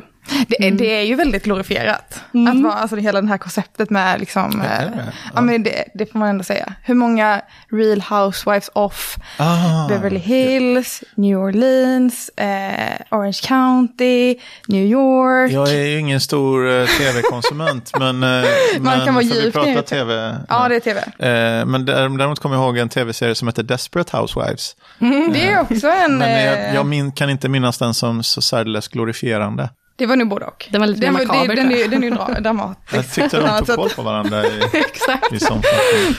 Det, 0.49 0.63
mm. 0.63 0.77
det, 0.77 1.01
är 1.01 1.03
ju 1.03 1.15
väldigt 1.15 1.45
glorifierat. 1.45 2.21
Mm. 2.35 2.57
Att 2.57 2.63
vara, 2.63 2.75
alltså 2.75 2.97
hela 2.97 3.21
det 3.21 3.29
här 3.29 3.39
konceptet 3.39 3.91
med, 3.91 4.21
liksom, 4.21 4.63
ja, 4.65 4.85
eh, 4.85 4.91
ja. 5.35 5.41
men 5.41 5.63
det, 5.63 5.85
det, 5.95 6.13
får 6.13 6.19
man 6.19 6.29
ändå 6.29 6.45
säga. 6.45 6.73
Hur 6.83 6.95
många 6.95 7.41
Real 7.71 8.01
Housewives 8.01 8.71
of 8.73 9.17
ah, 9.37 9.89
Beverly 9.89 10.19
Hills, 10.19 11.03
ja. 11.03 11.23
New 11.23 11.39
Orleans, 11.39 12.29
eh, 12.29 12.97
Orange 13.11 13.41
County, 13.43 14.35
New 14.69 14.87
York. 14.87 15.53
Jag 15.53 15.69
är 15.69 15.87
ju 15.87 15.99
ingen 15.99 16.21
stor 16.21 16.71
eh, 16.71 16.87
tv-konsument, 16.87 17.93
men, 17.99 18.23
eh, 18.23 18.29
man 18.29 18.45
men 18.81 19.05
kan 19.05 19.15
vara 19.15 19.25
vi 19.25 19.53
prata 19.53 19.83
tv? 19.83 20.37
Ja, 20.49 20.69
det 20.69 20.77
är 20.77 20.81
tv. 20.81 21.01
Eh, 21.01 21.67
men 21.67 21.87
däremot 21.87 22.39
kommer 22.39 22.57
jag 22.57 22.65
ihåg 22.65 22.79
en 22.79 22.89
tv-serie 22.89 23.35
som 23.35 23.49
heter 23.49 23.63
Desperate 23.63 24.17
Housewives. 24.17 24.77
Mm, 24.99 25.33
det 25.33 25.49
är 25.49 25.61
också 25.61 25.89
en... 25.89 26.19
Men 26.19 26.45
jag, 26.45 26.75
jag 26.75 26.87
min, 26.87 27.13
kan 27.13 27.31
inte 27.31 27.49
minnas 27.49 27.79
den 27.79 27.95
som 27.95 28.23
så 28.23 28.43
särdeles 28.43 28.89
glorifierande. 28.89 29.69
Det 29.97 30.07
var 30.07 30.17
nog 30.17 30.29
både 30.29 30.47
och. 30.47 30.69
Den 30.71 30.81
var 30.81 30.89
lite 30.89 31.01
den, 31.01 31.13
makaber. 31.13 31.57
Den, 31.57 31.69
den, 31.69 31.91
den 31.91 32.05
är 32.05 32.09
ju 32.09 32.41
dramatisk. 32.41 32.97
Jag 32.97 33.13
tyckte 33.13 33.41
de 33.41 33.65
tog 33.65 33.77
koll 33.77 33.91
på 33.91 34.03
varandra 34.03 34.47
i, 34.47 34.61
Exakt. 34.73 35.33
i 35.33 35.39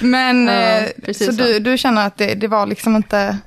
Men, 0.05 0.47
ja, 0.47 0.53
eh, 0.53 1.13
så 1.13 1.31
du, 1.31 1.59
du 1.59 1.77
känner 1.77 2.07
att 2.07 2.17
det, 2.17 2.35
det 2.35 2.47
var 2.47 2.65
liksom 2.65 2.95
inte 2.95 3.37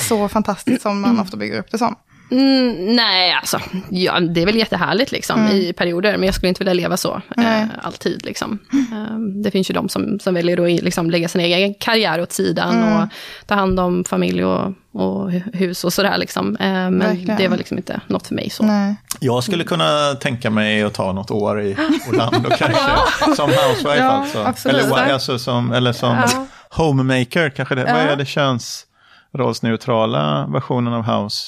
så 0.00 0.28
fantastiskt 0.28 0.82
som 0.82 1.00
man 1.00 1.20
ofta 1.20 1.36
bygger 1.36 1.58
upp 1.58 1.70
det 1.70 1.78
som? 1.78 1.96
Mm, 2.30 2.96
nej, 2.96 3.32
alltså, 3.32 3.60
ja, 3.90 4.20
det 4.20 4.42
är 4.42 4.46
väl 4.46 4.56
jättehärligt 4.56 5.12
liksom, 5.12 5.40
mm. 5.40 5.56
i 5.56 5.72
perioder, 5.72 6.16
men 6.16 6.26
jag 6.26 6.34
skulle 6.34 6.48
inte 6.48 6.60
vilja 6.60 6.74
leva 6.74 6.96
så 6.96 7.22
eh, 7.36 7.62
alltid. 7.82 8.24
Liksom. 8.24 8.58
Eh, 8.72 9.18
det 9.42 9.50
finns 9.50 9.70
ju 9.70 9.74
de 9.74 9.88
som, 9.88 10.20
som 10.20 10.34
väljer 10.34 10.76
att 10.76 10.82
liksom, 10.82 11.10
lägga 11.10 11.28
sin 11.28 11.40
egen 11.40 11.74
karriär 11.74 12.20
åt 12.20 12.32
sidan 12.32 12.82
mm. 12.82 12.96
och 12.96 13.08
ta 13.46 13.54
hand 13.54 13.80
om 13.80 14.04
familj 14.04 14.44
och, 14.44 14.74
och 14.92 15.30
hus 15.32 15.84
och 15.84 15.92
sådär. 15.92 16.18
Liksom. 16.18 16.56
Eh, 16.56 16.66
men 16.66 16.98
Verkligen. 16.98 17.36
det 17.36 17.48
var 17.48 17.56
liksom 17.56 17.76
inte 17.76 18.00
något 18.06 18.26
för 18.26 18.34
mig. 18.34 18.50
så. 18.50 18.62
Nej. 18.62 18.96
Jag 19.20 19.44
skulle 19.44 19.64
kunna 19.64 20.14
tänka 20.14 20.50
mig 20.50 20.82
att 20.82 20.94
ta 20.94 21.12
något 21.12 21.30
år 21.30 21.62
i 21.62 21.76
Orlando 22.08 22.50
kanske, 22.58 22.90
som 23.36 23.50
housewife 23.50 23.98
ja, 23.98 24.10
alltså. 24.10 24.68
Eller, 24.68 25.12
alltså 25.12 25.38
som, 25.38 25.72
eller 25.72 25.92
som 25.92 26.16
ja. 26.16 26.46
homemaker, 26.70 27.50
kanske 27.50 27.74
det. 27.74 27.80
Ja. 27.80 27.94
Vad 27.94 28.02
är 28.02 28.16
det 28.16 28.26
könsrollsneutrala 28.26 30.46
versionen 30.46 30.92
av 30.92 31.02
house? 31.02 31.46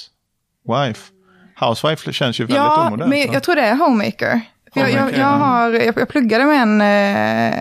Wife. 0.69 1.01
Housewife 1.61 2.13
känns 2.13 2.41
ju 2.41 2.45
väldigt 2.45 2.57
ja, 2.57 2.87
omodernt. 2.87 3.11
Men 3.11 3.33
jag 3.33 3.43
tror 3.43 3.55
det 3.55 3.63
är 3.63 3.77
homemaker. 3.77 4.41
homemaker 4.75 4.75
jag, 4.75 4.91
jag, 4.91 5.13
jag, 5.19 5.27
har, 5.27 5.71
jag, 5.71 5.95
jag 5.97 6.09
pluggade 6.09 6.45
med 6.45 6.63
en 6.63 6.81
eh, 6.81 7.55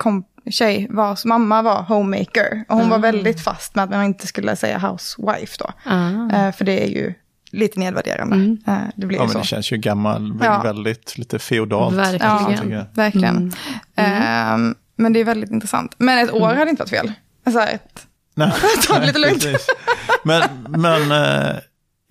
kom, 0.00 0.24
tjej 0.50 0.86
vars 0.90 1.24
mamma 1.24 1.62
var 1.62 1.82
homemaker. 1.82 2.64
Och 2.68 2.76
hon 2.76 2.84
mm. 2.84 2.90
var 2.90 2.98
ah. 2.98 3.12
väldigt 3.12 3.40
fast 3.40 3.74
med 3.74 3.84
att 3.84 3.90
man 3.90 4.04
inte 4.04 4.26
skulle 4.26 4.56
säga 4.56 4.78
housewife 4.78 5.56
då. 5.58 5.90
Mm. 5.90 6.30
Eh, 6.30 6.52
för 6.52 6.64
det 6.64 6.84
är 6.84 6.88
ju 6.88 7.14
lite 7.52 7.80
nedvärderande. 7.80 8.36
Mm. 8.36 8.58
Eh, 8.66 8.90
det 8.96 9.06
blir 9.06 9.18
ja, 9.18 9.28
så. 9.28 9.32
men 9.32 9.42
det 9.42 9.46
känns 9.46 9.72
ju 9.72 9.76
gammal, 9.76 10.38
ja. 10.42 10.62
väldigt 10.62 11.18
lite 11.18 11.38
feodalt. 11.38 11.96
Verkligen. 11.96 12.70
Ja, 12.70 12.84
verkligen. 12.94 13.52
Mm. 13.96 14.70
Eh, 14.70 14.74
men 14.96 15.12
det 15.12 15.20
är 15.20 15.24
väldigt 15.24 15.50
intressant. 15.50 15.94
Men 15.98 16.18
ett 16.18 16.32
år 16.32 16.46
mm. 16.46 16.58
hade 16.58 16.70
inte 16.70 16.82
varit 16.82 16.90
fel. 16.90 17.12
Alltså 17.44 17.60
ett, 17.60 18.06
Nej. 18.34 18.52
ta 18.86 18.98
det 18.98 19.06
lite 19.06 19.18
lugnt. 19.18 19.46
men 20.24 20.42
men 20.68 21.12
eh, 21.12 21.56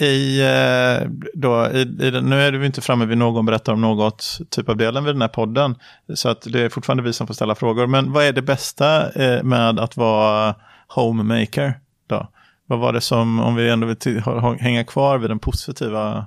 i, 0.01 0.41
eh, 0.41 1.09
då, 1.33 1.67
i, 1.67 1.81
i, 1.81 2.21
nu 2.21 2.41
är 2.41 2.51
vi 2.51 2.65
inte 2.65 2.81
framme 2.81 3.05
vid 3.05 3.17
någon 3.17 3.45
berättar 3.45 3.73
om 3.73 3.81
något 3.81 4.39
typ 4.49 4.69
av 4.69 4.77
delen 4.77 5.03
vid 5.03 5.15
den 5.15 5.21
här 5.21 5.27
podden. 5.27 5.75
Så 6.13 6.29
att 6.29 6.41
det 6.41 6.61
är 6.61 6.69
fortfarande 6.69 7.03
vi 7.03 7.13
som 7.13 7.27
får 7.27 7.33
ställa 7.33 7.55
frågor. 7.55 7.87
Men 7.87 8.11
vad 8.11 8.23
är 8.23 8.33
det 8.33 8.41
bästa 8.41 9.11
eh, 9.11 9.43
med 9.43 9.79
att 9.79 9.97
vara 9.97 10.55
homemaker? 10.87 11.79
Då? 12.07 12.27
Vad 12.65 12.79
var 12.79 12.93
det 12.93 13.01
som, 13.01 13.39
om 13.39 13.55
vi 13.55 13.69
ändå 13.69 13.87
vill 13.87 14.23
hänga 14.59 14.83
kvar 14.83 15.17
vid 15.17 15.29
den 15.29 15.39
positiva 15.39 16.25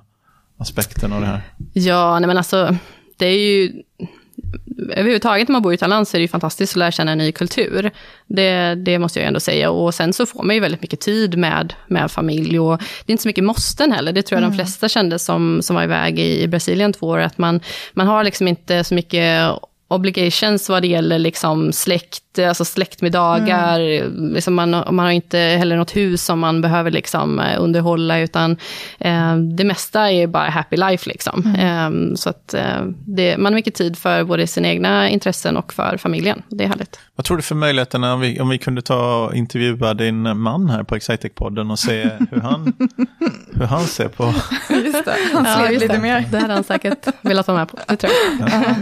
aspekten 0.57 1.13
av 1.13 1.21
det 1.21 1.27
här? 1.27 1.41
Ja, 1.73 2.19
nej 2.19 2.27
men 2.27 2.37
alltså, 2.37 2.75
det 3.17 3.25
är 3.25 3.39
ju 3.39 3.83
överhuvudtaget 4.89 5.47
när 5.47 5.53
man 5.53 5.61
bor 5.61 5.73
utomlands 5.73 6.11
så 6.11 6.17
är 6.17 6.19
det 6.19 6.23
ju 6.23 6.27
fantastiskt 6.27 6.73
att 6.73 6.77
lära 6.79 6.91
känna 6.91 7.11
en 7.11 7.17
ny 7.17 7.31
kultur. 7.31 7.91
Det, 8.27 8.75
det 8.75 8.99
måste 8.99 9.19
jag 9.19 9.27
ändå 9.27 9.39
säga. 9.39 9.71
Och 9.71 9.93
sen 9.93 10.13
så 10.13 10.25
får 10.25 10.43
man 10.43 10.55
ju 10.55 10.61
väldigt 10.61 10.81
mycket 10.81 10.99
tid 10.99 11.37
med, 11.37 11.73
med 11.87 12.11
familj. 12.11 12.59
Och 12.59 12.77
det 12.77 13.11
är 13.11 13.13
inte 13.13 13.23
så 13.23 13.29
mycket 13.29 13.43
måsten 13.43 13.91
heller. 13.91 14.11
Det 14.11 14.21
tror 14.21 14.41
jag 14.41 14.45
mm. 14.45 14.57
de 14.57 14.63
flesta 14.63 14.89
kände 14.89 15.19
som, 15.19 15.61
som 15.61 15.75
var 15.75 15.83
iväg 15.83 16.19
i, 16.19 16.47
Brasilien 16.47 16.93
två 16.93 17.07
år. 17.07 17.19
Att 17.19 17.37
man, 17.37 17.59
man 17.93 18.07
har 18.07 18.23
liksom 18.23 18.47
inte 18.47 18.83
så 18.83 18.95
mycket 18.95 19.49
obligations 19.95 20.69
vad 20.69 20.81
det 20.81 20.87
gäller 20.87 21.19
liksom 21.19 21.73
släkt, 21.73 22.39
alltså 22.39 22.65
släktmiddagar. 22.65 23.79
Mm. 23.79 24.33
Liksom 24.33 24.53
man, 24.53 24.69
man 24.69 24.99
har 24.99 25.11
inte 25.11 25.37
heller 25.37 25.77
något 25.77 25.95
hus 25.95 26.25
som 26.25 26.39
man 26.39 26.61
behöver 26.61 26.91
liksom 26.91 27.39
eh, 27.39 27.61
underhålla, 27.61 28.19
utan 28.19 28.57
eh, 28.99 29.35
det 29.35 29.63
mesta 29.63 30.11
är 30.11 30.27
bara 30.27 30.49
happy 30.49 30.77
life. 30.77 31.09
Liksom. 31.09 31.53
Mm. 31.55 32.11
Eh, 32.11 32.15
så 32.15 32.29
att 32.29 32.53
eh, 32.53 32.81
det, 33.05 33.37
man 33.37 33.45
har 33.45 33.55
mycket 33.55 33.75
tid 33.75 33.97
för 33.97 34.23
både 34.23 34.47
sina 34.47 34.67
egna 34.67 35.09
intressen 35.09 35.57
och 35.57 35.73
för 35.73 35.97
familjen. 35.97 36.41
Det 36.49 36.63
är 36.63 36.67
härligt. 36.67 36.99
Vad 37.15 37.25
tror 37.25 37.37
du 37.37 37.43
för 37.43 37.55
möjligheterna 37.55 38.13
om 38.13 38.19
vi, 38.19 38.39
om 38.39 38.49
vi 38.49 38.57
kunde 38.57 38.81
ta 38.81 39.25
och 39.25 39.35
intervjua 39.35 39.93
din 39.93 40.37
man 40.37 40.69
här 40.69 40.83
på 40.83 40.95
Excitec-podden 40.95 41.71
och 41.71 41.79
se 41.79 42.09
hur 42.31 42.41
han, 42.41 42.73
hur 43.53 43.65
han 43.65 43.83
ser 43.83 44.07
på... 44.07 44.33
Just 44.69 45.05
det, 45.05 45.15
han 45.33 45.45
ja, 45.45 45.69
lite 45.69 45.87
det. 45.87 45.99
mer. 45.99 46.25
Det 46.31 46.39
hade 46.39 46.53
han 46.53 46.63
säkert 46.63 47.07
velat 47.21 47.47
vara 47.47 47.57
med 47.57 47.69
på, 47.69 47.77
det 47.87 47.95
tror 47.95 48.13
jag. 48.39 48.49
Ja. 48.49 48.75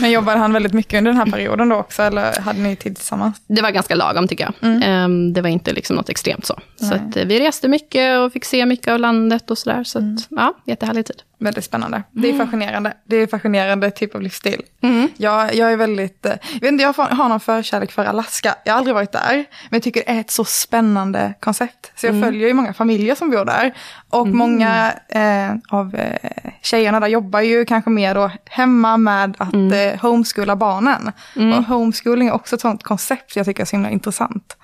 Men 0.00 0.10
jobbade 0.10 0.38
han 0.38 0.47
väldigt 0.52 0.72
mycket 0.72 0.98
under 0.98 1.10
den 1.12 1.18
här 1.18 1.26
perioden 1.26 1.68
då 1.68 1.76
också, 1.76 2.02
eller 2.02 2.40
hade 2.40 2.58
ni 2.58 2.76
tid 2.76 2.96
tillsammans? 2.96 3.42
Det 3.46 3.62
var 3.62 3.70
ganska 3.70 3.94
lagom 3.94 4.28
tycker 4.28 4.44
jag. 4.44 4.70
Mm. 4.70 4.82
Ehm, 4.82 5.32
det 5.32 5.42
var 5.42 5.48
inte 5.48 5.72
liksom 5.72 5.96
något 5.96 6.08
extremt 6.08 6.46
så. 6.46 6.58
Nej. 6.80 7.00
Så 7.12 7.18
eh, 7.18 7.26
vi 7.26 7.40
reste 7.40 7.68
mycket 7.68 8.18
och 8.18 8.32
fick 8.32 8.44
se 8.44 8.66
mycket 8.66 8.88
av 8.88 9.00
landet 9.00 9.50
och 9.50 9.58
sådär. 9.58 9.84
Så 9.84 9.98
att, 9.98 10.02
mm. 10.02 10.18
ja, 10.28 10.54
jättehärlig 10.64 11.06
tid. 11.06 11.22
Väldigt 11.40 11.64
spännande. 11.64 12.02
Det 12.10 12.28
är 12.28 12.32
mm. 12.32 12.46
fascinerande. 12.46 12.92
Det 13.04 13.16
är 13.16 13.26
fascinerande 13.26 13.90
typ 13.90 14.14
av 14.14 14.22
livsstil. 14.22 14.62
Mm. 14.82 15.08
Jag, 15.16 15.54
jag 15.54 15.72
är 15.72 15.76
väldigt, 15.76 16.26
eh, 16.26 16.32
jag 16.52 16.60
vet 16.60 16.72
inte, 16.72 16.82
jag 16.82 16.92
har 16.92 17.28
någon 17.28 17.40
förkärlek 17.40 17.92
för 17.92 18.04
Alaska. 18.04 18.54
Jag 18.64 18.72
har 18.72 18.78
aldrig 18.78 18.94
varit 18.94 19.12
där, 19.12 19.34
men 19.34 19.44
jag 19.70 19.82
tycker 19.82 20.02
det 20.06 20.10
är 20.10 20.20
ett 20.20 20.30
så 20.30 20.44
spännande 20.44 21.34
koncept. 21.40 21.92
Så 21.96 22.06
jag 22.06 22.14
mm. 22.14 22.28
följer 22.28 22.48
ju 22.48 22.54
många 22.54 22.74
familjer 22.74 23.14
som 23.14 23.30
bor 23.30 23.44
där. 23.44 23.74
Och 24.10 24.26
mm. 24.26 24.38
många 24.38 24.92
eh, 25.08 25.54
av 25.68 25.94
eh, 25.94 26.50
tjejerna 26.62 27.00
där 27.00 27.08
jobbar 27.08 27.40
ju 27.40 27.64
kanske 27.64 27.90
mer 27.90 28.14
då 28.14 28.30
hemma 28.44 28.96
med 28.96 29.36
att 29.38 29.52
mm. 29.52 29.72
eh, 29.72 30.00
homeschoola 30.00 30.56
barnen. 30.56 31.12
Mm. 31.36 31.58
Och 31.58 31.64
homeschooling 31.64 32.28
är 32.28 32.32
också 32.32 32.54
ett 32.54 32.60
sånt 32.60 32.82
koncept 32.82 33.36
jag 33.36 33.46
tycker 33.46 33.62
är 33.62 33.66
så 33.66 33.76
himla 33.76 33.90
intressant. 33.90 34.56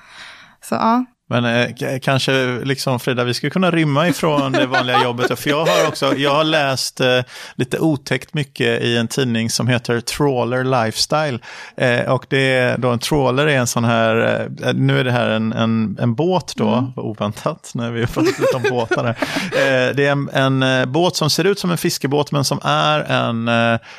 Så 0.60 0.74
ja, 0.74 1.04
men 1.28 1.44
eh, 1.44 1.98
kanske, 2.02 2.60
liksom 2.64 3.00
Frida, 3.00 3.24
vi 3.24 3.34
skulle 3.34 3.50
kunna 3.50 3.70
rymma 3.70 4.08
ifrån 4.08 4.52
det 4.52 4.66
vanliga 4.66 5.02
jobbet. 5.02 5.38
För 5.38 5.50
jag 5.50 5.66
har 5.66 5.88
också, 5.88 6.16
jag 6.16 6.34
har 6.34 6.44
läst 6.44 7.00
eh, 7.00 7.20
lite 7.54 7.78
otäckt 7.78 8.34
mycket 8.34 8.82
i 8.82 8.96
en 8.96 9.08
tidning 9.08 9.50
som 9.50 9.68
heter 9.68 10.00
Trawler 10.00 10.64
Lifestyle. 10.64 11.38
Eh, 11.76 12.12
och 12.12 12.26
det 12.28 12.52
är 12.56 12.78
då 12.78 12.88
en 12.88 12.98
trawler 12.98 13.46
är 13.46 13.58
en 13.58 13.66
sån 13.66 13.84
här, 13.84 14.46
eh, 14.62 14.74
nu 14.74 15.00
är 15.00 15.04
det 15.04 15.12
här 15.12 15.30
en, 15.30 15.52
en, 15.52 15.98
en 16.00 16.14
båt 16.14 16.52
då, 16.56 16.68
mm. 16.68 16.92
oväntat 16.96 17.70
när 17.74 17.90
vi 17.90 18.00
har 18.00 18.06
pratat 18.06 18.38
lite 18.38 18.56
om 18.56 18.62
båtar. 18.70 19.04
Eh, 19.08 19.14
det 19.96 20.06
är 20.06 20.12
en, 20.12 20.28
en, 20.32 20.62
eh, 20.62 20.86
båt 20.86 21.16
som 21.16 21.30
ser 21.30 21.44
ut 21.44 21.58
som 21.58 21.70
en 21.70 21.78
fiskebåt 21.78 22.32
men 22.32 22.44
som 22.44 22.60
är 22.62 23.00
en, 23.00 23.50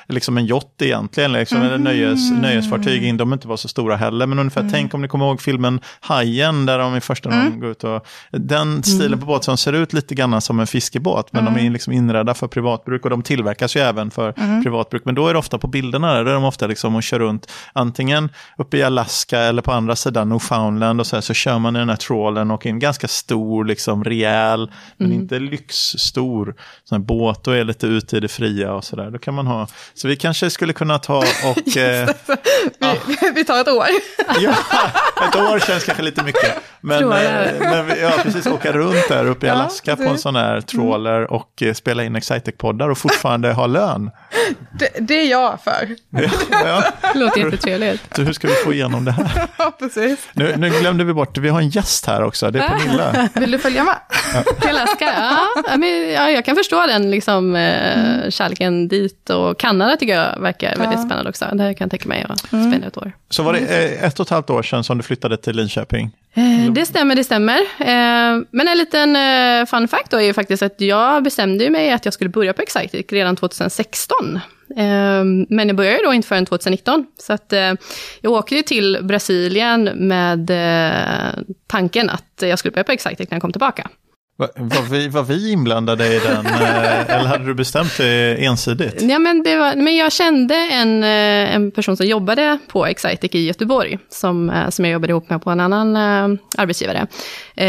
liksom 0.07 0.37
en 0.37 0.45
yacht 0.45 0.81
egentligen, 0.81 1.31
liksom, 1.33 1.57
mm. 1.57 1.67
eller 1.67 1.77
nöjes, 1.77 2.31
nöjesfartyg. 2.31 3.17
De 3.17 3.33
inte 3.33 3.47
var 3.47 3.57
så 3.57 3.67
stora 3.67 3.95
heller, 3.95 4.25
men 4.25 4.39
ungefär, 4.39 4.61
mm. 4.61 4.73
tänk 4.73 4.93
om 4.93 5.01
ni 5.01 5.07
kommer 5.07 5.25
ihåg 5.25 5.41
filmen 5.41 5.79
Hajen 5.99 6.65
där 6.65 6.79
de 6.79 6.95
i 6.95 7.01
första 7.01 7.14
när 7.23 7.31
mm. 7.31 7.51
de 7.51 7.59
går 7.59 7.69
ut 7.69 7.83
och... 7.83 8.07
Den 8.31 8.83
stilen 8.83 9.07
mm. 9.07 9.19
på 9.19 9.25
båt 9.25 9.43
som 9.43 9.57
ser 9.57 9.73
ut 9.73 9.93
lite 9.93 10.15
grann 10.15 10.41
som 10.41 10.59
en 10.59 10.67
fiskebåt, 10.67 11.33
men 11.33 11.41
mm. 11.41 11.53
de 11.53 11.65
är 11.65 11.69
liksom 11.69 11.93
inredda 11.93 12.33
för 12.33 12.47
privatbruk 12.47 13.03
och 13.03 13.09
de 13.09 13.21
tillverkas 13.23 13.75
ju 13.75 13.79
även 13.79 14.11
för 14.11 14.33
mm. 14.37 14.63
privatbruk. 14.63 15.05
Men 15.05 15.15
då 15.15 15.27
är 15.27 15.33
det 15.33 15.39
ofta 15.39 15.57
på 15.57 15.67
bilderna, 15.67 16.13
där 16.13 16.25
är 16.25 16.33
de 16.33 16.43
ofta 16.43 16.67
liksom 16.67 16.95
och 16.95 17.03
kör 17.03 17.19
runt 17.19 17.51
antingen 17.73 18.29
uppe 18.57 18.77
i 18.77 18.83
Alaska 18.83 19.39
eller 19.39 19.61
på 19.61 19.71
andra 19.71 19.95
sidan 19.95 20.29
Newfoundland 20.29 20.99
och 20.99 21.07
så 21.07 21.15
här, 21.15 21.21
så 21.21 21.33
kör 21.33 21.59
man 21.59 21.75
i 21.75 21.79
den 21.79 21.89
här 21.89 21.95
trålen 21.95 22.51
och 22.51 22.65
en 22.65 22.79
ganska 22.79 23.07
stor, 23.07 23.65
liksom 23.65 24.03
rejäl, 24.03 24.71
men 24.97 25.07
mm. 25.07 25.21
inte 25.21 25.39
lyxstor 25.39 26.55
sån 26.83 27.01
här 27.01 27.05
båt 27.05 27.47
och 27.47 27.55
är 27.55 27.63
lite 27.63 27.87
ute 27.87 28.17
i 28.17 28.19
det 28.19 28.27
fria 28.27 28.73
och 28.73 28.83
så 28.83 28.95
där. 28.95 29.11
Då 29.11 29.17
kan 29.17 29.33
man 29.33 29.47
ha, 29.47 29.67
så 29.93 30.07
vi 30.07 30.15
kanske 30.15 30.49
skulle 30.49 30.73
kunna 30.73 30.99
ta 30.99 31.17
och... 31.17 31.77
eh, 31.77 32.07
vi, 32.07 32.69
ja. 32.79 32.95
vi 33.35 33.45
tar 33.45 33.61
ett 33.61 33.67
år. 33.67 33.85
ja, 34.41 34.55
ett 35.27 35.35
år 35.35 35.59
känns 35.59 35.83
kanske 35.83 36.03
lite 36.03 36.23
mycket. 36.23 36.55
Men, 36.81 37.04
eh, 37.13 37.59
men 37.59 37.99
ja, 38.01 38.11
precis, 38.23 38.47
åka 38.47 38.71
runt 38.71 39.07
där 39.09 39.25
uppe 39.25 39.45
i 39.45 39.49
Alaska 39.55 39.91
ja, 39.91 40.05
på 40.05 40.11
en 40.11 40.17
sån 40.17 40.35
här 40.35 40.61
trawler 40.61 41.31
och 41.31 41.61
eh, 41.61 41.73
spela 41.73 42.03
in 42.03 42.15
Excitec-poddar 42.15 42.89
och 42.89 42.97
fortfarande 42.97 43.53
ha 43.53 43.67
lön. 43.67 44.11
Det, 44.79 44.89
det 44.99 45.13
är 45.13 45.31
jag 45.31 45.59
för. 45.63 45.95
ja. 46.51 46.83
Låter 47.15 47.41
jättetrevligt. 47.41 48.15
Så 48.15 48.21
hur 48.21 48.33
ska 48.33 48.47
vi 48.47 48.53
få 48.53 48.73
igenom 48.73 49.05
det 49.05 49.11
här? 49.11 49.47
Ja, 49.57 49.71
precis. 49.79 50.19
Nu, 50.33 50.55
nu 50.57 50.69
glömde 50.69 51.03
vi 51.03 51.13
bort, 51.13 51.37
vi 51.37 51.49
har 51.49 51.59
en 51.59 51.69
gäst 51.69 52.05
här 52.05 52.23
också, 52.23 52.51
det 52.51 52.59
är 52.59 52.69
Pernilla. 52.69 53.29
Vill 53.33 53.51
du 53.51 53.59
följa 53.59 53.83
med? 53.83 53.95
Till 54.59 54.69
Alaska? 54.69 55.13
Ja, 55.65 55.77
men, 55.77 56.11
ja, 56.11 56.29
jag 56.29 56.45
kan 56.45 56.55
förstå 56.55 56.85
den 56.87 57.11
liksom, 57.11 57.55
mm. 57.55 58.31
kärleken 58.31 58.87
dit 58.87 59.29
och 59.29 59.59
Kanada 59.59 59.97
tycker 59.97 60.15
jag 60.15 60.39
verkar 60.39 60.75
väldigt 60.75 61.01
spännande 61.01 61.29
också. 61.29 61.45
Det 61.45 61.73
kan 61.73 61.85
jag 61.85 61.91
tänka 61.91 62.09
mig 62.09 62.25
att 62.29 62.53
mm. 62.53 62.71
spendera 62.71 62.87
ett 62.87 62.97
år. 62.97 63.11
Så 63.29 63.43
var 63.43 63.53
det 63.53 63.59
ett 63.59 64.19
och 64.19 64.25
ett 64.25 64.29
halvt 64.29 64.49
år 64.49 64.63
sedan 64.63 64.83
som 64.83 64.97
du 64.97 65.03
flyttade 65.03 65.37
till 65.37 65.55
Linköping? 65.55 66.11
Eh, 66.37 66.71
det 66.71 66.85
stämmer, 66.85 67.15
det 67.15 67.23
stämmer. 67.23 67.59
Eh, 67.79 68.43
men 68.51 68.67
en 68.67 68.77
liten 68.77 69.15
eh, 69.15 69.65
fun 69.65 69.87
fact 69.87 70.11
då 70.11 70.17
är 70.17 70.21
ju 70.21 70.33
faktiskt 70.33 70.63
att 70.63 70.81
jag 70.81 71.23
bestämde 71.23 71.69
mig 71.69 71.91
att 71.91 72.05
jag 72.05 72.13
skulle 72.13 72.29
börja 72.29 72.53
på 72.53 72.61
Excited 72.61 73.11
redan 73.11 73.35
2016. 73.35 74.39
Men 75.49 75.67
jag 75.67 75.75
började 75.75 76.03
då 76.03 76.13
inte 76.13 76.27
förrän 76.27 76.45
2019. 76.45 77.05
Så 77.17 77.33
att 77.33 77.53
jag 78.21 78.33
åkte 78.33 78.55
ju 78.55 78.61
till 78.61 78.99
Brasilien 79.01 79.83
med 79.83 80.51
tanken 81.67 82.09
att 82.09 82.41
jag 82.41 82.59
skulle 82.59 82.71
börja 82.71 82.83
på 82.83 82.91
Excited 82.91 83.27
när 83.29 83.35
jag 83.35 83.41
kom 83.41 83.51
tillbaka. 83.51 83.89
Var 84.37 84.89
vi, 84.89 85.07
var 85.07 85.23
vi 85.23 85.51
inblandade 85.51 86.15
i 86.15 86.19
den, 86.19 86.45
eh, 86.45 87.15
eller 87.15 87.25
hade 87.25 87.45
du 87.45 87.53
bestämt 87.53 87.97
det 87.97 88.45
ensidigt? 88.45 89.01
Ja, 89.01 89.19
men, 89.19 89.43
det 89.43 89.57
var, 89.57 89.75
men 89.75 89.95
jag 89.95 90.11
kände 90.11 90.55
en, 90.55 91.03
eh, 91.03 91.55
en 91.55 91.71
person 91.71 91.97
som 91.97 92.05
jobbade 92.05 92.57
på 92.67 92.85
Excitec 92.85 93.35
i 93.35 93.45
Göteborg, 93.45 93.99
som, 94.09 94.49
eh, 94.49 94.69
som 94.69 94.85
jag 94.85 94.91
jobbade 94.91 95.11
ihop 95.11 95.29
med 95.29 95.41
på 95.41 95.49
en 95.49 95.59
annan 95.59 95.95
arbetsgivare. 96.57 97.07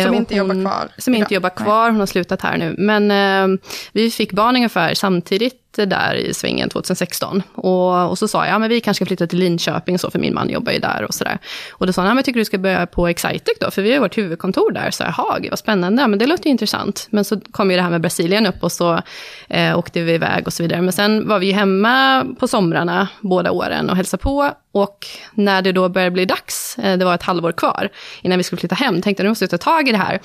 Som 0.04 0.14
inte 0.14 0.38
hon, 0.38 0.48
jobbar 0.48 0.70
kvar? 0.70 0.88
Som 0.98 1.14
inte 1.14 1.34
jobbar 1.34 1.50
kvar, 1.50 1.90
hon 1.90 2.00
har 2.00 2.06
slutat 2.06 2.42
här 2.42 2.56
nu. 2.56 2.74
Men 2.78 3.58
vi 3.92 4.10
fick 4.10 4.32
barn 4.32 4.56
ungefär 4.56 4.94
samtidigt 4.94 5.65
där 5.84 6.14
i 6.14 6.34
svängen 6.34 6.68
2016. 6.68 7.42
Och, 7.54 8.10
och 8.10 8.18
så 8.18 8.28
sa 8.28 8.44
jag, 8.46 8.54
ja 8.54 8.58
men 8.58 8.68
vi 8.68 8.80
kanske 8.80 9.04
ska 9.04 9.08
flytta 9.08 9.26
till 9.26 9.38
Linköping 9.38 9.98
så, 9.98 10.10
för 10.10 10.18
min 10.18 10.34
man 10.34 10.48
jobbar 10.48 10.72
ju 10.72 10.78
där 10.78 11.04
och 11.04 11.14
sådär. 11.14 11.38
Och 11.72 11.86
då 11.86 11.92
sa 11.92 12.02
han, 12.02 12.08
ja 12.08 12.14
men 12.14 12.24
tycker 12.24 12.40
du 12.40 12.44
ska 12.44 12.58
börja 12.58 12.86
på 12.86 13.08
Excitec 13.08 13.58
då, 13.60 13.70
för 13.70 13.82
vi 13.82 13.92
har 13.92 14.00
vårt 14.00 14.18
huvudkontor 14.18 14.70
där. 14.70 14.90
Så 14.90 15.02
jaha, 15.02 15.38
vad 15.50 15.58
spännande, 15.58 16.02
ja, 16.02 16.08
men 16.08 16.18
det 16.18 16.26
låter 16.26 16.44
ju 16.44 16.50
intressant. 16.50 17.06
Men 17.10 17.24
så 17.24 17.40
kom 17.40 17.70
ju 17.70 17.76
det 17.76 17.82
här 17.82 17.90
med 17.90 18.00
Brasilien 18.00 18.46
upp 18.46 18.62
och 18.62 18.72
så 18.72 19.02
eh, 19.48 19.78
åkte 19.78 20.02
vi 20.02 20.12
iväg 20.12 20.46
och 20.46 20.52
så 20.52 20.62
vidare. 20.62 20.82
Men 20.82 20.92
sen 20.92 21.28
var 21.28 21.38
vi 21.38 21.52
hemma 21.52 22.26
på 22.38 22.48
somrarna 22.48 23.08
båda 23.20 23.50
åren 23.50 23.90
och 23.90 23.96
hälsade 23.96 24.22
på. 24.22 24.50
Och 24.72 25.06
när 25.34 25.62
det 25.62 25.72
då 25.72 25.88
började 25.88 26.10
bli 26.10 26.24
dags, 26.24 26.78
eh, 26.78 26.98
det 26.98 27.04
var 27.04 27.14
ett 27.14 27.22
halvår 27.22 27.52
kvar 27.52 27.88
innan 28.22 28.38
vi 28.38 28.44
skulle 28.44 28.60
flytta 28.60 28.74
hem, 28.74 29.02
tänkte 29.02 29.22
jag 29.22 29.24
nu 29.24 29.30
måste 29.30 29.42
jag 29.42 29.50
ta 29.50 29.58
tag 29.58 29.88
i 29.88 29.92
det 29.92 29.98
här. 29.98 30.20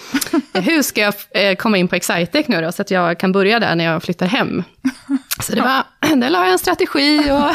Hur 0.61 0.81
ska 0.81 1.01
jag 1.01 1.13
eh, 1.31 1.55
komma 1.55 1.77
in 1.77 1.87
på 1.87 1.95
Excitec 1.95 2.47
nu 2.47 2.61
då, 2.61 2.71
så 2.71 2.81
att 2.81 2.91
jag 2.91 3.19
kan 3.19 3.31
börja 3.31 3.59
där 3.59 3.75
när 3.75 3.85
jag 3.85 4.03
flyttar 4.03 4.25
hem? 4.25 4.63
Så 5.41 5.55
det 5.55 5.61
var, 5.61 6.15
där 6.15 6.29
la 6.29 6.43
jag 6.43 6.51
en 6.51 6.59
strategi 6.59 7.31
och 7.31 7.51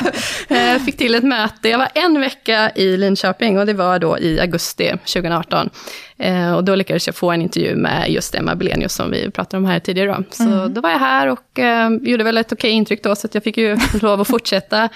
eh, 0.57 0.79
fick 0.79 0.97
till 0.97 1.15
ett 1.15 1.25
möte. 1.25 1.69
Jag 1.69 1.79
var 1.79 1.89
en 1.95 2.21
vecka 2.21 2.71
i 2.75 2.97
Linköping 2.97 3.59
och 3.59 3.67
det 3.67 3.73
var 3.73 3.99
då 3.99 4.19
i 4.19 4.41
augusti 4.41 4.91
2018. 4.91 5.71
Eh, 6.19 6.53
och 6.53 6.65
då 6.65 6.75
lyckades 6.75 7.07
jag 7.07 7.17
få 7.17 7.31
en 7.31 7.43
intervju 7.43 7.77
med 7.77 8.11
just 8.11 8.35
Emma 8.35 8.55
Belenius 8.55 8.95
som 8.95 9.11
vi 9.11 9.31
pratade 9.31 9.57
om 9.57 9.65
här 9.65 9.81
tidigare. 9.81 10.09
Då. 10.09 10.25
Så 10.31 10.43
mm. 10.43 10.75
då 10.75 10.81
var 10.81 10.91
jag 10.91 10.99
här 10.99 11.27
och 11.27 11.59
eh, 11.59 11.91
gjorde 12.03 12.25
väl 12.25 12.37
ett 12.37 12.53
okej 12.53 12.71
intryck 12.71 13.03
då, 13.03 13.17
så 13.17 13.29
jag 13.33 13.43
fick 13.43 13.57
ju 13.57 13.77
lov 14.01 14.21
att 14.21 14.29
fortsätta 14.29 14.89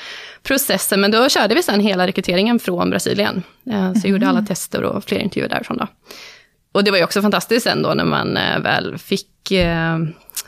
processen. 0.42 1.00
Men 1.00 1.10
då 1.10 1.28
körde 1.28 1.54
vi 1.54 1.62
sen 1.62 1.80
hela 1.80 2.06
rekryteringen 2.06 2.58
från 2.58 2.90
Brasilien. 2.90 3.42
Så 3.64 4.00
jag 4.06 4.10
gjorde 4.10 4.28
alla 4.28 4.38
mm. 4.38 4.46
tester 4.46 4.82
och 4.82 5.04
fler 5.04 5.18
intervjuer 5.18 5.48
därifrån 5.48 5.76
då. 5.76 5.86
Och 6.72 6.84
det 6.84 6.90
var 6.90 6.98
ju 6.98 7.04
också 7.04 7.22
fantastiskt 7.22 7.64
sen 7.64 7.82
då 7.82 7.94
när 7.94 8.04
man 8.04 8.34
väl 8.62 8.98
fick 8.98 9.52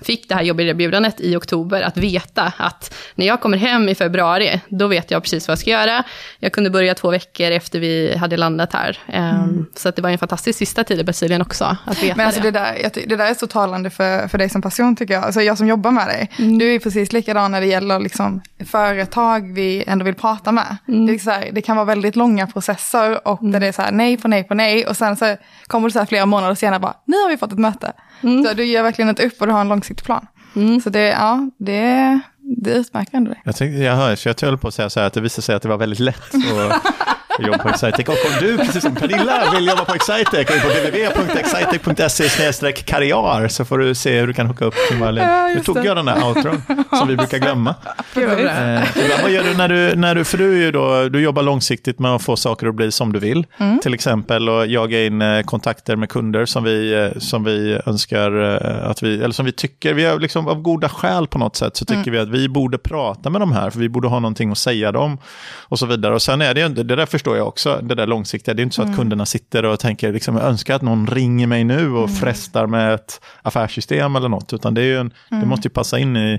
fick 0.00 0.28
det 0.28 0.34
här 0.34 0.42
jobberbjudandet 0.42 1.20
i 1.20 1.37
oktober, 1.37 1.82
att 1.82 1.96
veta 1.96 2.52
att 2.56 2.94
när 3.14 3.26
jag 3.26 3.40
kommer 3.40 3.58
hem 3.58 3.88
i 3.88 3.94
februari, 3.94 4.61
då 4.68 4.87
vet 4.87 5.11
jag 5.11 5.22
precis 5.22 5.49
vad 5.49 5.52
jag 5.52 5.58
ska 5.58 5.70
göra. 5.70 6.04
Jag 6.38 6.52
kunde 6.52 6.70
börja 6.70 6.94
två 6.94 7.11
veckor 7.11 7.50
efter 7.50 7.80
vi 7.80 8.16
hade 8.16 8.37
landat 8.37 8.72
här. 8.72 8.99
Ehm, 9.06 9.37
mm. 9.37 9.66
Så 9.75 9.88
att 9.88 9.96
det 9.96 10.02
var 10.02 10.11
en 10.11 10.18
fantastisk 10.18 10.58
sista 10.58 10.84
tid 10.84 11.00
i 11.00 11.04
Brasilien 11.04 11.42
också, 11.42 11.76
att 11.84 12.02
veta 12.02 12.16
Men 12.16 12.26
alltså 12.26 12.42
det. 12.42 12.50
Det, 12.50 12.58
där, 12.58 13.06
det 13.06 13.16
där 13.16 13.30
är 13.30 13.34
så 13.34 13.46
talande 13.46 13.90
för, 13.90 14.28
för 14.28 14.38
dig 14.38 14.49
som 14.49 14.62
person 14.62 14.96
tycker 14.96 15.14
jag. 15.14 15.25
Alltså 15.25 15.42
jag 15.42 15.58
som 15.58 15.66
jobbar 15.66 15.90
med 15.90 16.06
dig, 16.06 16.30
mm. 16.38 16.58
du 16.58 16.75
är 16.75 16.78
precis 16.78 17.12
likadan 17.12 17.52
när 17.52 17.61
det 17.61 17.66
gäller 17.66 17.99
liksom 17.99 18.42
företag 18.66 19.52
vi 19.54 19.84
ändå 19.87 20.04
vill 20.04 20.14
prata 20.14 20.52
med. 20.52 20.76
Mm. 20.88 21.06
Det, 21.06 21.30
här, 21.30 21.49
det 21.52 21.62
kan 21.62 21.76
vara 21.76 21.87
väldigt 21.87 22.16
långa 22.16 22.46
processer 22.46 23.28
och 23.28 23.40
mm. 23.40 23.52
där 23.52 23.61
det 23.61 23.66
är 23.66 23.72
så 23.72 23.82
här 23.82 23.92
nej 23.92 24.16
på 24.16 24.28
nej 24.28 24.44
på 24.44 24.54
nej 24.54 24.87
och 24.87 24.96
sen 24.96 25.16
så 25.16 25.37
kommer 25.66 25.88
du 25.88 25.92
så 25.92 25.99
här 25.99 26.06
flera 26.06 26.26
månader 26.26 26.54
senare 26.54 26.80
bara, 26.80 26.94
nu 27.04 27.16
har 27.16 27.28
vi 27.28 27.37
fått 27.37 27.52
ett 27.52 27.58
möte. 27.58 27.92
Mm. 28.22 28.44
Så 28.44 28.52
du 28.52 28.64
ger 28.64 28.82
verkligen 28.82 29.08
ett 29.08 29.20
upp 29.20 29.40
och 29.40 29.46
du 29.46 29.52
har 29.52 29.61
en 29.61 29.68
långsiktig 29.82 30.04
plan. 30.04 30.26
Mm. 30.56 30.80
Så 30.80 30.90
det, 30.90 31.08
ja, 31.08 31.50
det, 31.58 32.20
det 32.40 32.70
utmärker 32.70 33.16
ändå 33.16 33.30
dig. 33.30 33.42
Jag, 33.44 33.56
tänkte, 33.56 33.78
jag 33.78 33.96
hör, 33.96 34.16
så 34.16 34.28
jag 34.28 34.40
höll 34.42 34.58
på 34.58 34.68
att 34.68 34.74
säga 34.74 34.90
så 34.90 35.00
här 35.00 35.06
att 35.06 35.12
det 35.12 35.20
visade 35.20 35.42
sig 35.42 35.54
att 35.54 35.62
det 35.62 35.68
var 35.68 35.78
väldigt 35.78 35.98
lätt 35.98 36.34
att 36.34 36.82
och 37.38 37.44
jobba 37.44 37.58
på 37.58 37.68
Excitec. 37.68 38.08
Och 38.08 38.14
om 38.14 38.32
du, 38.40 38.58
precis 38.58 38.82
som 38.82 38.94
Pernilla, 38.94 39.50
vill 39.54 39.66
jobba 39.68 39.84
på 39.84 39.94
Excitec, 39.94 40.48
gå 40.48 40.54
in 40.54 40.60
på 40.60 40.68
www.excitec.se 40.68 42.72
karriär 42.72 43.48
så 43.48 43.64
får 43.64 43.78
du 43.78 43.94
se 43.94 44.20
hur 44.20 44.26
du 44.26 44.32
kan 44.32 44.46
hooka 44.46 44.64
upp 44.64 44.74
till 44.88 44.98
Marlene. 44.98 45.26
Ja, 45.48 45.54
nu 45.54 45.60
tog 45.60 45.76
det. 45.76 45.82
jag 45.84 45.96
den 45.96 46.06
där 46.06 46.26
outron 46.28 46.62
som 46.90 47.08
vi 47.08 47.16
brukar 47.16 47.38
glömma. 47.38 47.74
Eh, 48.16 49.22
vad 49.22 49.30
gör 49.30 49.44
du 49.44 49.54
när 49.56 49.68
du, 49.68 49.96
när 49.96 50.14
du, 50.14 50.24
för 50.24 50.38
du, 50.38 50.52
är 50.52 50.56
ju 50.64 50.72
då, 50.72 51.08
du 51.08 51.20
jobbar 51.22 51.42
långsiktigt 51.42 51.98
med 51.98 52.10
att 52.14 52.22
få 52.22 52.36
saker 52.36 52.66
att 52.66 52.74
bli 52.74 52.92
som 52.92 53.12
du 53.12 53.18
vill. 53.18 53.46
Mm. 53.58 53.78
Till 53.80 53.94
exempel 53.94 54.48
och 54.48 54.66
jaga 54.66 55.04
in 55.06 55.22
eh, 55.22 55.42
kontakter 55.42 55.96
med 55.96 56.08
kunder 56.08 56.46
som 56.46 56.64
vi, 56.64 56.92
eh, 56.94 57.18
som 57.18 57.44
vi 57.44 57.78
önskar 57.86 58.54
eh, 58.54 58.90
att 58.90 59.02
vi, 59.02 59.14
eller 59.22 59.32
som 59.34 59.46
vi 59.46 59.52
tycker, 59.52 59.94
vi 59.94 60.04
har 60.04 60.18
liksom 60.18 60.48
av 60.48 60.62
goda 60.62 60.88
skäl 60.88 61.26
på 61.26 61.38
något 61.38 61.56
sätt 61.56 61.76
så 61.76 61.84
tycker 61.84 62.02
Mm. 62.02 62.12
vi 62.12 62.18
att 62.18 62.28
vi 62.28 62.48
borde 62.48 62.78
prata 62.78 63.30
med 63.30 63.40
de 63.40 63.52
här, 63.52 63.70
för 63.70 63.78
vi 63.78 63.88
borde 63.88 64.08
ha 64.08 64.20
någonting 64.20 64.50
att 64.52 64.58
säga 64.58 64.92
dem 64.92 65.18
och 65.62 65.78
så 65.78 65.86
vidare. 65.86 66.14
Och 66.14 66.22
sen 66.22 66.42
är 66.42 66.54
det 66.54 66.60
ju, 66.60 66.66
inte- 66.66 66.82
det 66.82 66.96
där 66.96 67.06
förstår 67.22 67.36
jag 67.36 67.48
också, 67.48 67.80
det 67.82 67.94
där 67.94 68.06
långsiktiga, 68.06 68.54
det 68.54 68.62
är 68.62 68.64
inte 68.64 68.74
så 68.76 68.82
Mm. 68.82 68.92
att 68.92 68.98
kunderna 68.98 69.26
sitter 69.26 69.64
och 69.64 69.80
tänker, 69.80 70.12
liksom, 70.12 70.36
jag 70.36 70.44
önskar 70.44 70.74
att 70.74 70.82
någon 70.82 71.06
ringer 71.06 71.46
mig 71.46 71.64
nu 71.64 71.78
Mm. 71.78 71.96
och 71.96 72.10
frestar 72.10 72.66
med 72.66 72.94
ett 72.94 73.20
affärssystem 73.42 74.16
eller 74.16 74.28
något, 74.28 74.52
utan 74.52 74.74
det, 74.74 74.82
är 74.82 74.98
en, 75.00 75.10
Mm. 75.30 75.40
det 75.42 75.46
måste 75.46 75.68
ju 75.68 75.72
passa 75.72 75.98
in 75.98 76.16
i, 76.16 76.38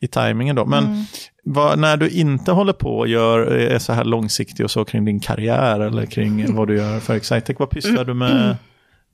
i 0.00 0.06
tajmingen 0.06 0.56
då. 0.56 0.66
Men 0.66 1.04
vad, 1.44 1.78
när 1.78 1.96
du 1.96 2.08
inte 2.08 2.52
håller 2.52 2.72
på 2.72 2.98
och 2.98 3.08
gör, 3.08 3.38
är 3.46 3.78
så 3.78 3.92
här 3.92 4.04
långsiktig 4.04 4.64
och 4.64 4.70
så 4.70 4.84
kring 4.84 5.04
din 5.04 5.20
karriär 5.20 5.80
eller 5.80 6.06
kring 6.06 6.54
vad 6.56 6.68
du 6.68 6.76
gör 6.76 7.00
för 7.00 7.14
Excitec, 7.14 7.56
vad 7.58 7.70
pysslar 7.70 8.04
du 8.04 8.14
med 8.14 8.56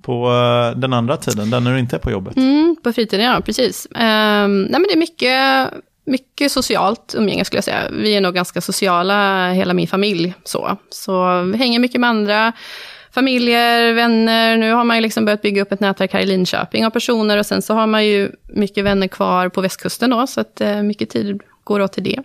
på 0.03 0.29
eh, 0.31 0.79
den 0.79 0.93
andra 0.93 1.17
tiden, 1.17 1.51
den 1.51 1.65
när 1.65 1.73
du 1.73 1.79
inte 1.79 1.97
är 1.97 2.01
på 2.01 2.11
jobbet? 2.11 2.37
Mm, 2.37 2.77
på 2.85 2.93
fritiden, 2.93 3.27
ja, 3.27 3.41
precis. 3.45 3.87
Ehm, 3.95 4.63
nej, 4.63 4.73
men 4.81 4.83
det 4.83 4.93
är 4.93 4.99
mycket, 4.99 5.73
mycket 6.07 6.53
socialt 6.53 7.15
umgänge, 7.19 7.45
skulle 7.45 7.59
jag 7.59 7.65
säga. 7.65 7.89
Vi 7.93 8.17
är 8.17 8.21
nog 8.21 8.35
ganska 8.35 8.61
sociala, 8.61 9.51
hela 9.53 9.75
min 9.75 9.89
familj. 9.89 10.35
Så, 10.45 10.77
så 10.91 11.43
vi 11.43 11.59
hänger 11.59 11.79
mycket 11.79 12.01
med 12.01 12.11
andra 12.11 12.53
familjer, 13.11 13.93
vänner. 13.93 14.57
Nu 14.57 14.73
har 14.73 14.85
man 14.85 14.97
ju 14.97 15.03
liksom 15.03 15.25
börjat 15.25 15.43
bygga 15.43 15.63
upp 15.63 15.73
ett 15.73 15.81
nätverk 15.81 16.13
här 16.13 16.21
i 16.21 16.27
Linköping 16.27 16.87
av 16.87 16.91
personer 16.91 17.39
och 17.39 17.47
sen 17.47 17.63
så 17.63 17.75
har 17.75 17.87
man 17.87 18.07
ju 18.07 18.31
mycket 18.49 18.85
vänner 18.85 19.09
kvar 19.09 19.49
på 19.49 19.61
västkusten 19.61 20.11
då, 20.11 20.27
så 20.27 20.41
att 20.41 20.61
eh, 20.61 20.83
mycket 20.83 21.11
tid 21.11 21.41
går 21.65 21.81
åt 21.81 21.93
till 21.93 22.05
det. 22.05 22.19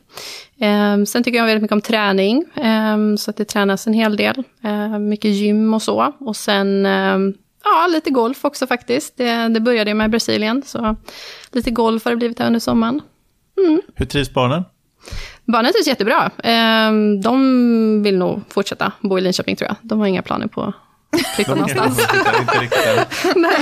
Eh, 0.65 1.03
sen 1.03 1.23
tycker 1.23 1.37
jag 1.37 1.45
väldigt 1.45 1.61
mycket 1.61 1.75
om 1.75 1.81
träning, 1.81 2.45
eh, 2.55 3.15
så 3.17 3.29
att 3.31 3.37
det 3.37 3.45
tränas 3.45 3.87
en 3.87 3.93
hel 3.93 4.15
del. 4.15 4.43
Eh, 4.63 4.99
mycket 4.99 5.31
gym 5.31 5.73
och 5.73 5.81
så. 5.81 6.13
Och 6.19 6.35
sen 6.35 6.85
ehm, 6.85 7.33
Ja, 7.63 7.87
lite 7.87 8.09
golf 8.09 8.45
också 8.45 8.67
faktiskt. 8.67 9.17
Det, 9.17 9.47
det 9.47 9.59
började 9.59 9.89
ju 9.89 9.95
med 9.95 10.09
Brasilien, 10.09 10.63
så 10.65 10.95
lite 11.51 11.71
golf 11.71 12.05
har 12.05 12.11
det 12.11 12.17
blivit 12.17 12.39
här 12.39 12.47
under 12.47 12.59
sommaren. 12.59 13.01
Hur 13.95 14.05
trivs 14.05 14.33
barnen? 14.33 14.63
Barnen 15.45 15.73
trivs 15.73 15.87
jättebra. 15.87 16.31
Ehm, 16.43 17.21
de 17.21 18.03
vill 18.03 18.17
nog 18.17 18.41
fortsätta 18.49 18.91
bo 19.01 19.17
i 19.17 19.21
Linköping 19.21 19.55
tror 19.55 19.67
jag. 19.67 19.75
De 19.81 19.99
har 19.99 20.07
inga 20.07 20.21
planer 20.21 20.47
på 20.47 20.61
att 20.63 20.75
flytta 21.35 21.55
någonstans. 21.55 21.97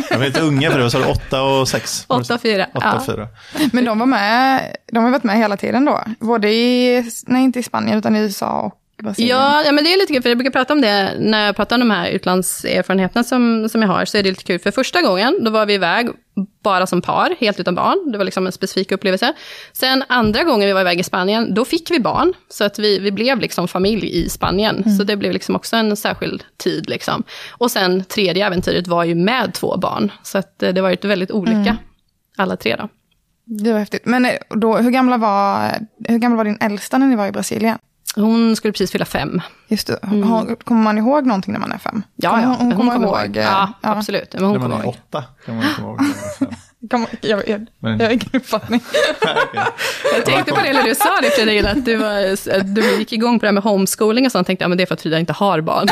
De 0.10 0.16
är 0.22 0.26
lite 0.26 0.42
unga 0.42 0.72
för 0.72 0.78
det, 0.78 0.84
vad 0.84 0.92
sa 0.92 1.00
du, 1.00 1.06
åtta 1.06 1.42
och 1.44 1.68
sex? 1.68 2.06
Åtta 2.08 2.34
och 2.36 2.42
fyra. 2.42 2.68
Åtta 2.74 2.94
och 2.96 3.02
Ja. 3.02 3.14
fyra. 3.14 3.28
Men 3.74 3.86
de 3.86 4.00
var 4.00 4.06
med, 4.06 4.76
de 4.92 5.04
har 5.04 5.12
varit 5.12 5.24
med 5.24 5.38
hela 5.38 5.58
tiden 5.58 5.86
då? 5.86 6.02
Både 6.20 6.50
i, 6.52 7.04
nej 7.28 7.44
inte 7.44 7.60
i 7.60 7.64
Spanien 7.64 7.98
utan 7.98 8.16
i 8.16 8.20
USA 8.20 8.52
och? 8.62 8.74
Ja, 9.18 9.64
ja, 9.66 9.72
men 9.72 9.84
det 9.84 9.94
är 9.94 9.98
lite 9.98 10.14
kul, 10.14 10.22
för 10.22 10.30
jag 10.30 10.38
brukar 10.38 10.52
prata 10.52 10.74
om 10.74 10.82
det 10.82 11.14
när 11.20 11.46
jag 11.46 11.56
pratar 11.56 11.76
om 11.76 11.80
de 11.80 11.92
här 11.92 12.10
utlandserfarenheterna 12.10 13.24
som, 13.24 13.70
som 13.70 13.82
jag 13.82 13.90
har, 13.90 14.06
så 14.06 14.18
är 14.18 14.24
det 14.24 14.30
lite 14.30 14.44
kul. 14.44 14.60
För 14.60 14.72
första 14.72 15.02
gången, 15.02 15.38
då 15.42 15.52
var 15.52 15.66
vi 15.66 15.74
iväg 15.74 16.10
bara 16.64 16.88
som 16.88 17.02
par, 17.02 17.36
helt 17.40 17.60
utan 17.60 17.76
barn. 17.76 18.12
Det 18.12 18.18
var 18.18 18.26
liksom 18.26 18.46
en 18.46 18.52
specifik 18.52 18.92
upplevelse. 18.92 19.34
Sen 19.74 20.04
andra 20.10 20.44
gången 20.44 20.68
vi 20.68 20.74
var 20.74 20.82
iväg 20.82 21.00
i 21.00 21.04
Spanien, 21.04 21.54
då 21.54 21.66
fick 21.66 21.92
vi 21.92 22.00
barn. 22.00 22.34
Så 22.50 22.64
att 22.64 22.80
vi, 22.80 23.00
vi 23.00 23.12
blev 23.12 23.40
liksom 23.40 23.68
familj 23.68 24.10
i 24.26 24.30
Spanien. 24.30 24.98
Så 24.98 25.04
det 25.04 25.16
blev 25.18 25.32
liksom 25.34 25.56
också 25.56 25.76
en 25.76 25.98
särskild 25.98 26.44
tid. 26.58 26.90
Liksom. 26.90 27.24
Och 27.52 27.72
sen 27.72 28.04
tredje 28.04 28.46
äventyret 28.46 28.88
var 28.88 29.04
ju 29.04 29.16
med 29.16 29.54
två 29.54 29.78
barn. 29.78 30.12
Så 30.24 30.38
att 30.38 30.64
eh, 30.64 30.74
det 30.74 30.82
var 30.82 30.90
ju 30.90 30.98
väldigt 31.02 31.32
olika, 31.32 31.78
alla 32.38 32.56
tre 32.56 32.76
då. 32.76 32.90
Det 33.46 33.72
var 33.72 33.80
häftigt. 33.80 34.06
Men 34.06 34.26
eh, 34.26 34.32
då, 34.50 34.78
hur, 34.78 34.92
gamla 34.92 35.18
var, 35.18 35.72
hur 36.08 36.18
gammal 36.18 36.38
var 36.38 36.46
din 36.46 36.58
äldsta 36.62 36.98
när 36.98 37.08
ni 37.08 37.16
var 37.16 37.28
i 37.28 37.32
Brasilien? 37.32 37.78
Hon 38.22 38.56
skulle 38.56 38.72
precis 38.72 38.92
fylla 38.92 39.06
fem. 39.06 39.42
Just 39.68 39.88
det. 39.88 40.00
Har, 40.02 40.56
kommer 40.64 40.82
man 40.84 40.98
ihåg 40.98 41.26
någonting 41.26 41.54
när 41.54 41.60
man 41.60 41.72
är 41.72 41.78
fem? 41.78 42.04
Ja, 42.16 42.42
ja. 42.42 42.48
Hon, 42.60 42.72
hon 42.72 42.76
kommer 42.90 43.08
ihåg. 43.08 43.38
eh, 43.38 43.44
Ja, 43.44 43.74
absolut. 43.82 44.34
Men 44.34 44.44
hon 44.44 44.52
När 44.54 44.60
man 44.60 44.70
kommer 44.72 44.84
är 44.84 44.86
ihåg. 44.86 44.96
åtta 45.10 45.24
kan 45.46 45.56
man 45.56 45.66
komma 45.76 45.88
ihåg. 45.88 46.00
Jag, 46.82 47.02
jag, 47.22 47.66
jag 47.80 47.90
har 48.00 48.10
ingen 48.10 48.30
uppfattning. 48.34 48.84
Jag 50.16 50.26
tänkte 50.26 50.52
på 50.54 50.62
det 50.62 50.74
när 50.74 50.84
du 50.84 50.96
sa 50.96 51.22
det 51.22 51.30
Fredrik, 51.30 51.66
att 51.66 51.86
du, 51.86 51.96
var, 51.96 52.32
att 52.60 52.76
du 52.76 52.96
gick 52.98 53.14
igång 53.14 53.40
på 53.40 53.44
det 53.44 53.48
här 53.48 53.54
med 53.54 53.64
homeschooling 53.64 54.26
och 54.26 54.32
sånt. 54.32 54.48
tänkte 54.48 54.64
jag, 54.64 54.70
men 54.70 54.78
det 54.78 54.84
är 54.84 54.86
för 54.86 54.94
att 54.94 55.02
Frida 55.02 55.20
inte 55.20 55.34
har 55.34 55.62
barn. 55.62 55.88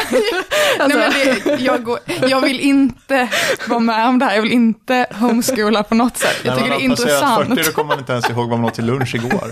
Alltså, 0.79 0.97
Nej, 0.99 1.11
men 1.45 1.57
det, 1.57 1.63
jag, 1.63 1.83
går, 1.83 1.99
jag 2.27 2.41
vill 2.41 2.59
inte 2.59 3.27
vara 3.67 3.79
med 3.79 4.07
om 4.07 4.19
det 4.19 4.25
här. 4.25 4.35
Jag 4.35 4.41
vill 4.41 4.51
inte 4.51 5.05
homeschoola 5.11 5.83
på 5.83 5.95
något 5.95 6.17
sätt. 6.17 6.35
Jag 6.43 6.51
När 6.55 6.57
tycker 6.63 6.69
man 6.69 6.79
det 6.79 6.85
är 6.85 6.89
har 6.89 6.95
passerat 6.95 7.39
intressant. 7.39 7.59
40 7.59 7.63
då 7.69 7.71
kommer 7.75 7.87
man 7.87 7.99
inte 7.99 8.11
ens 8.11 8.29
ihåg 8.29 8.49
vad 8.49 8.59
man 8.59 8.65
åt 8.67 8.73
till 8.73 8.85
lunch 8.85 9.15
igår. 9.15 9.51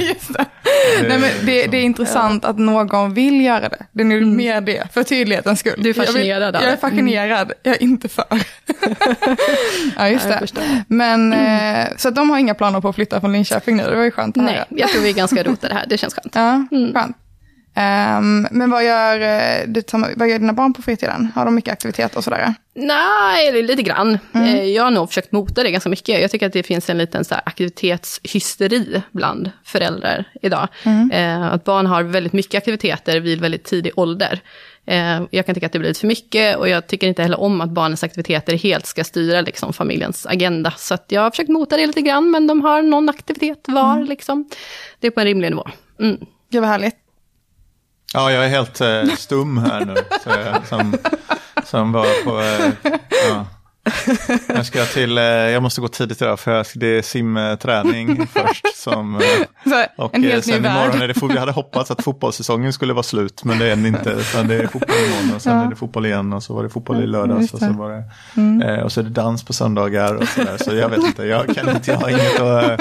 Just 0.00 0.34
det. 0.34 0.44
Nej, 1.08 1.18
men 1.18 1.30
det, 1.46 1.66
det 1.66 1.76
är 1.76 1.82
intressant 1.82 2.44
att 2.44 2.58
någon 2.58 3.14
vill 3.14 3.40
göra 3.40 3.68
det. 3.68 3.86
Det 3.92 4.02
är 4.02 4.04
nog 4.04 4.22
mer 4.22 4.60
det, 4.60 4.92
för 4.92 5.02
tydlighetens 5.02 5.60
skull. 5.60 5.82
Du 5.82 5.90
är 5.90 5.94
fascinerad 5.94 6.54
jag, 6.54 6.60
vill, 6.60 6.62
jag 6.62 6.72
är 6.72 6.76
fascinerad, 6.76 7.52
jag 7.62 7.74
är 7.74 7.82
inte 7.82 8.08
för. 8.08 8.24
ja, 9.96 10.08
just 10.08 10.26
Ja, 10.28 10.40
det. 10.54 10.84
Men, 10.88 11.32
eh, 11.32 11.86
så 11.96 12.08
att 12.08 12.14
de 12.14 12.30
har 12.30 12.38
inga 12.38 12.54
planer 12.54 12.80
på 12.80 12.88
att 12.88 12.94
flytta 12.94 13.20
från 13.20 13.32
Linköping 13.32 13.76
nu, 13.76 13.82
det 13.82 13.96
var 13.96 14.04
ju 14.04 14.10
skönt 14.10 14.36
att 14.36 14.44
nej, 14.44 14.54
höra. 14.54 14.66
jag 14.68 14.88
tror 14.88 15.02
vi 15.02 15.08
är 15.08 15.14
ganska 15.14 15.42
rotade 15.42 15.74
här. 15.74 15.84
Det 15.88 15.98
känns 15.98 16.14
skönt. 16.14 16.34
Ja, 16.34 16.66
skönt. 16.94 17.16
Ehm, 17.78 18.46
men 18.50 18.70
vad 18.70 18.84
gör, 18.84 19.20
eh, 19.20 19.66
du, 19.66 19.82
vad 20.16 20.28
gör 20.28 20.38
dina 20.38 20.52
barn 20.52 20.72
på 20.74 20.82
fritiden? 20.82 21.32
Har 21.34 21.44
de 21.44 21.54
mycket 21.54 21.72
aktiviteter 21.72 22.18
och 22.18 22.24
sådär? 22.24 22.54
Nej, 22.74 23.62
lite 23.62 23.82
grann. 23.82 24.18
Eh, 24.34 24.64
Jag 24.64 24.84
har 24.84 24.90
nog 24.90 25.08
försökt 25.08 25.32
mota 25.32 25.62
det 25.62 25.70
ganska 25.70 25.90
mycket. 25.90 26.20
Jag 26.20 26.30
tycker 26.30 26.46
att 26.46 26.52
det 26.52 26.62
finns 26.62 26.90
en 26.90 26.98
liten 26.98 27.24
så 27.24 27.34
aktivitetshysteri 27.34 29.02
bland 29.12 29.50
föräldrar 29.64 30.24
idag. 30.42 30.68
Eh, 31.12 31.42
att 31.42 31.64
barn 31.64 31.86
har 31.86 32.02
väldigt 32.02 32.32
mycket 32.32 32.58
aktiviteter 32.58 33.20
vid 33.20 33.40
väldigt 33.40 33.64
tidig 33.64 33.92
ålder. 33.96 34.40
Eh, 34.86 35.22
jag 35.30 35.46
kan 35.46 35.54
tycka 35.54 35.66
att 35.66 35.72
det 35.72 35.78
blir 35.78 35.88
lite 35.88 36.00
för 36.00 36.06
mycket 36.06 36.56
och 36.56 36.68
jag 36.68 36.86
tycker 36.86 37.06
inte 37.06 37.22
heller 37.22 37.40
om 37.40 37.60
att 37.60 37.70
barnens 37.70 38.04
aktiviteter 38.04 38.56
helt 38.56 38.86
ska 38.86 39.04
styra 39.04 39.40
liksom, 39.40 39.72
familjens 39.72 40.26
agenda. 40.26 40.74
Så 40.76 40.96
jag 41.08 41.20
har 41.20 41.30
försökt 41.30 41.48
mota 41.50 41.76
det 41.76 41.86
lite 41.86 42.00
grann, 42.02 42.30
men 42.30 42.46
de 42.46 42.60
har 42.60 42.82
någon 42.82 43.08
aktivitet 43.08 43.64
var. 43.68 44.00
Liksom. 44.04 44.48
Det 45.00 45.06
är 45.06 45.10
på 45.10 45.20
en 45.20 45.26
rimlig 45.26 45.50
nivå. 45.50 45.66
Mm. 46.00 46.16
Gud 46.52 46.60
vad 46.60 46.70
härligt. 46.70 46.96
Ja, 48.16 48.32
jag 48.32 48.44
är 48.44 48.48
helt 48.48 48.80
eh, 48.80 49.04
stum 49.16 49.58
här 49.58 49.84
nu. 49.84 49.94
Så 50.24 50.30
jag, 50.30 50.66
som, 50.66 50.94
som 51.64 51.92
var 51.92 52.24
på... 52.24 52.40
Eh, 52.40 52.90
ja. 53.28 53.46
Jag 54.46 54.66
ska 54.66 54.84
till, 54.84 55.18
eh, 55.18 55.24
jag 55.24 55.62
måste 55.62 55.80
gå 55.80 55.88
tidigt 55.88 56.22
idag 56.22 56.40
för 56.40 56.56
jag, 56.56 56.66
det 56.74 56.86
är 56.86 57.02
simträning 57.02 58.26
först. 58.32 58.76
Som, 58.76 59.14
eh, 59.16 59.20
Så, 59.64 59.84
och 60.02 60.14
en 60.14 60.24
eh, 60.24 60.30
helt 60.30 60.46
ny 60.46 60.52
sen 60.52 60.64
imorgon 60.64 60.90
värld. 60.90 61.02
är 61.02 61.08
det, 61.08 61.14
fot- 61.14 61.32
vi 61.34 61.38
hade 61.38 61.52
hoppats 61.52 61.90
att 61.90 62.02
fotbollssäsongen 62.04 62.72
skulle 62.72 62.92
vara 62.92 63.02
slut, 63.02 63.44
men 63.44 63.58
det 63.58 63.64
är 63.66 63.70
den 63.70 63.86
inte. 63.86 64.10
Utan 64.10 64.48
det 64.48 64.54
är 64.54 64.66
fotboll 64.66 64.96
imorgon 65.06 65.34
och 65.36 65.42
sen 65.42 65.58
är 65.58 65.70
det 65.70 65.76
fotboll 65.76 66.06
igen 66.06 66.32
och 66.32 66.42
så 66.42 66.54
var 66.54 66.62
det 66.62 66.68
fotboll 66.68 67.02
i 67.02 67.06
lördags 67.06 67.54
och 67.54 67.58
så 67.60 67.72
var 67.72 67.90
det, 67.90 68.66
eh, 68.66 68.82
och 68.82 68.92
så 68.92 69.00
är 69.00 69.04
det 69.04 69.10
dans 69.10 69.44
på 69.44 69.52
söndagar 69.52 70.14
och 70.14 70.28
så 70.28 70.42
där. 70.42 70.56
Så 70.56 70.74
jag 70.74 70.88
vet 70.88 70.98
inte, 71.04 71.22
jag 71.24 71.54
kan 71.54 71.68
inte, 71.68 71.90
jag 71.90 71.98
har 71.98 72.08
inget, 72.08 72.40
att, 72.40 72.80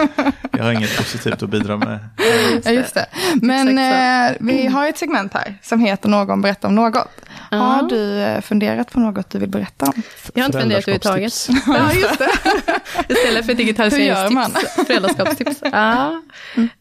jag 0.51 0.63
har 0.63 0.71
inget 0.71 0.97
positivt 0.97 1.43
att 1.43 1.49
bidra 1.49 1.77
med. 1.77 1.99
Ja, 2.63 2.71
just 2.71 2.93
det. 2.93 3.05
Men 3.41 3.77
Exakt 3.77 4.39
eh, 4.41 4.45
vi 4.47 4.67
har 4.67 4.87
ett 4.89 4.97
segment 4.97 5.33
här 5.33 5.55
som 5.61 5.79
heter 5.79 6.09
Någon 6.09 6.41
berättar 6.41 6.67
om 6.69 6.75
något. 6.75 7.07
Har 7.57 7.89
du 7.89 8.19
eh, 8.21 8.41
funderat 8.41 8.91
på 8.91 8.99
något 8.99 9.29
du 9.29 9.39
vill 9.39 9.49
berätta 9.49 9.85
om? 9.85 10.01
Jag 10.33 10.41
har 10.43 10.45
inte 10.45 10.59
funderat 10.59 10.87
överhuvudtaget. 10.87 11.47
Ja, 11.67 11.93
just 11.93 12.19
det. 12.19 12.29
Istället 13.13 13.45
för 13.45 13.53
Hur 13.55 13.99
gör 13.99 14.29
man? 14.29 14.51
digitaliseringstips, 14.51 14.75
föräldraskapstips. 14.87 15.59
Ja. 15.63 16.21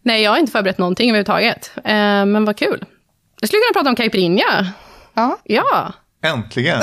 Nej, 0.02 0.22
jag 0.22 0.30
har 0.30 0.38
inte 0.38 0.52
förberett 0.52 0.78
någonting 0.78 1.10
överhuvudtaget. 1.10 1.72
Eh, 1.76 1.82
men 2.26 2.44
vad 2.44 2.56
kul. 2.56 2.84
Jag 3.40 3.48
skulle 3.48 3.60
kunna 3.60 3.80
prata 3.80 3.88
om 3.88 3.96
caipirinha. 3.96 4.66
Ja. 5.14 5.38
Ja, 5.44 5.92
Äntligen! 6.24 6.82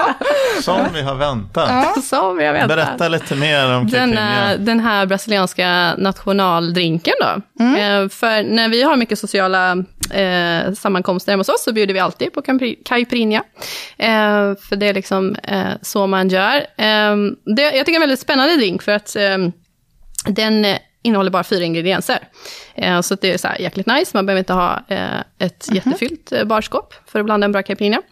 Som 0.62 0.86
vi 0.94 1.02
har 1.02 1.14
väntat. 1.14 2.04
som 2.04 2.40
jag 2.40 2.52
väntar. 2.52 2.76
Berätta 2.76 3.08
lite 3.08 3.34
mer 3.34 3.74
om 3.74 3.86
Den, 3.86 3.90
caipirinha. 3.90 4.52
eh, 4.52 4.58
den 4.60 4.80
här 4.80 5.06
brasilianska 5.06 5.94
nationaldrinken 5.98 7.14
då. 7.20 7.62
Eh, 7.64 8.08
för 8.08 8.42
när 8.42 8.68
vi 8.68 8.82
har 8.82 8.96
mycket 8.96 9.18
sociala 9.18 9.72
eh, 10.14 10.72
sammankomster 10.72 11.32
hemma 11.32 11.40
hos 11.40 11.48
oss 11.48 11.64
så 11.64 11.72
bjuder 11.72 11.94
vi 11.94 12.00
alltid 12.00 12.32
på 12.32 12.42
caipirinha. 12.84 13.42
Eh, 13.98 14.54
för 14.68 14.76
det 14.76 14.86
är 14.88 14.94
liksom 14.94 15.36
eh, 15.42 15.68
så 15.82 16.06
man 16.06 16.28
gör. 16.28 16.56
Eh, 16.56 17.16
det, 17.56 17.62
jag 17.62 17.72
tycker 17.72 17.84
det 17.86 17.90
är 17.92 17.94
en 17.94 18.00
väldigt 18.00 18.20
spännande 18.20 18.56
drink 18.56 18.82
för 18.82 18.92
att 18.92 19.16
eh, 19.16 19.38
den 20.26 20.64
eh, 20.64 20.78
innehåller 21.02 21.30
bara 21.30 21.44
fyra 21.44 21.64
ingredienser. 21.64 22.18
Eh, 22.74 23.00
så 23.00 23.14
det 23.14 23.32
är 23.32 23.38
så 23.38 23.48
här 23.48 23.58
jäkligt 23.58 23.86
nice, 23.86 24.10
man 24.14 24.26
behöver 24.26 24.38
inte 24.38 24.52
ha 24.52 24.80
eh, 24.88 25.20
ett 25.38 25.68
jättefyllt 25.72 26.32
eh, 26.32 26.44
barskåp 26.44 26.94
för 27.06 27.18
att 27.18 27.24
blanda 27.24 27.44
en 27.44 27.52
bra 27.52 27.62
caipirinha. 27.62 28.02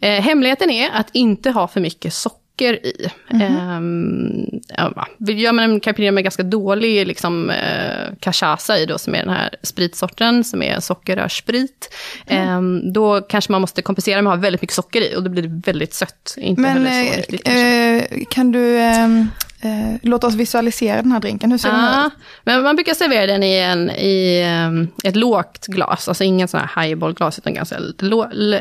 Eh, 0.00 0.22
hemligheten 0.22 0.70
är 0.70 0.90
att 0.92 1.10
inte 1.12 1.50
ha 1.50 1.68
för 1.68 1.80
mycket 1.80 2.12
socker 2.12 2.86
i. 2.86 3.10
Mm. 3.30 4.60
ja, 4.68 5.06
gör 5.18 5.52
man 5.52 5.64
en 5.64 5.80
caipirinha 5.80 6.12
med 6.12 6.24
ganska 6.24 6.42
dålig 6.42 7.06
liksom, 7.06 7.50
eh, 7.50 8.14
cachaça 8.20 8.78
i, 8.78 8.86
då, 8.86 8.98
som 8.98 9.14
är 9.14 9.18
den 9.18 9.34
här 9.34 9.54
spritsorten, 9.62 10.44
som 10.44 10.62
är 10.62 10.80
sockerrörssprit, 10.80 11.94
mm. 12.26 12.76
eh, 12.76 12.92
då 12.92 13.20
kanske 13.20 13.52
man 13.52 13.60
måste 13.60 13.82
kompensera 13.82 14.22
med 14.22 14.32
att 14.32 14.38
ha 14.38 14.42
väldigt 14.42 14.62
mycket 14.62 14.74
socker 14.74 15.00
i, 15.00 15.16
och 15.16 15.22
då 15.22 15.30
blir 15.30 15.42
det 15.42 15.62
väldigt 15.66 15.94
sött. 15.94 16.34
Inte 16.36 16.62
Men 16.62 16.76
så 16.76 17.16
riktigt, 17.16 17.48
eh, 17.48 18.24
kan 18.30 18.52
du 18.52 18.78
ehm, 18.78 19.28
Eh, 19.66 19.98
låt 20.02 20.24
oss 20.24 20.34
visualisera 20.34 21.02
den 21.02 21.12
här 21.12 21.20
drinken. 21.20 21.50
Hur 21.50 21.58
ser 21.58 21.68
den 21.68 21.80
ah, 21.80 22.06
ut? 22.06 22.12
Men 22.44 22.62
man 22.62 22.76
brukar 22.76 22.94
servera 22.94 23.26
den 23.26 23.42
i, 23.42 23.56
en, 23.56 23.90
i 23.90 24.44
um, 24.68 24.88
ett 25.04 25.16
lågt 25.16 25.66
glas, 25.66 26.08
alltså 26.08 26.24
ingen 26.24 26.48
sån 26.48 26.60
här 26.60 26.82
highball-glas, 26.82 27.38
utan 27.38 27.54
ganska 27.54 27.78
lite 27.78 28.04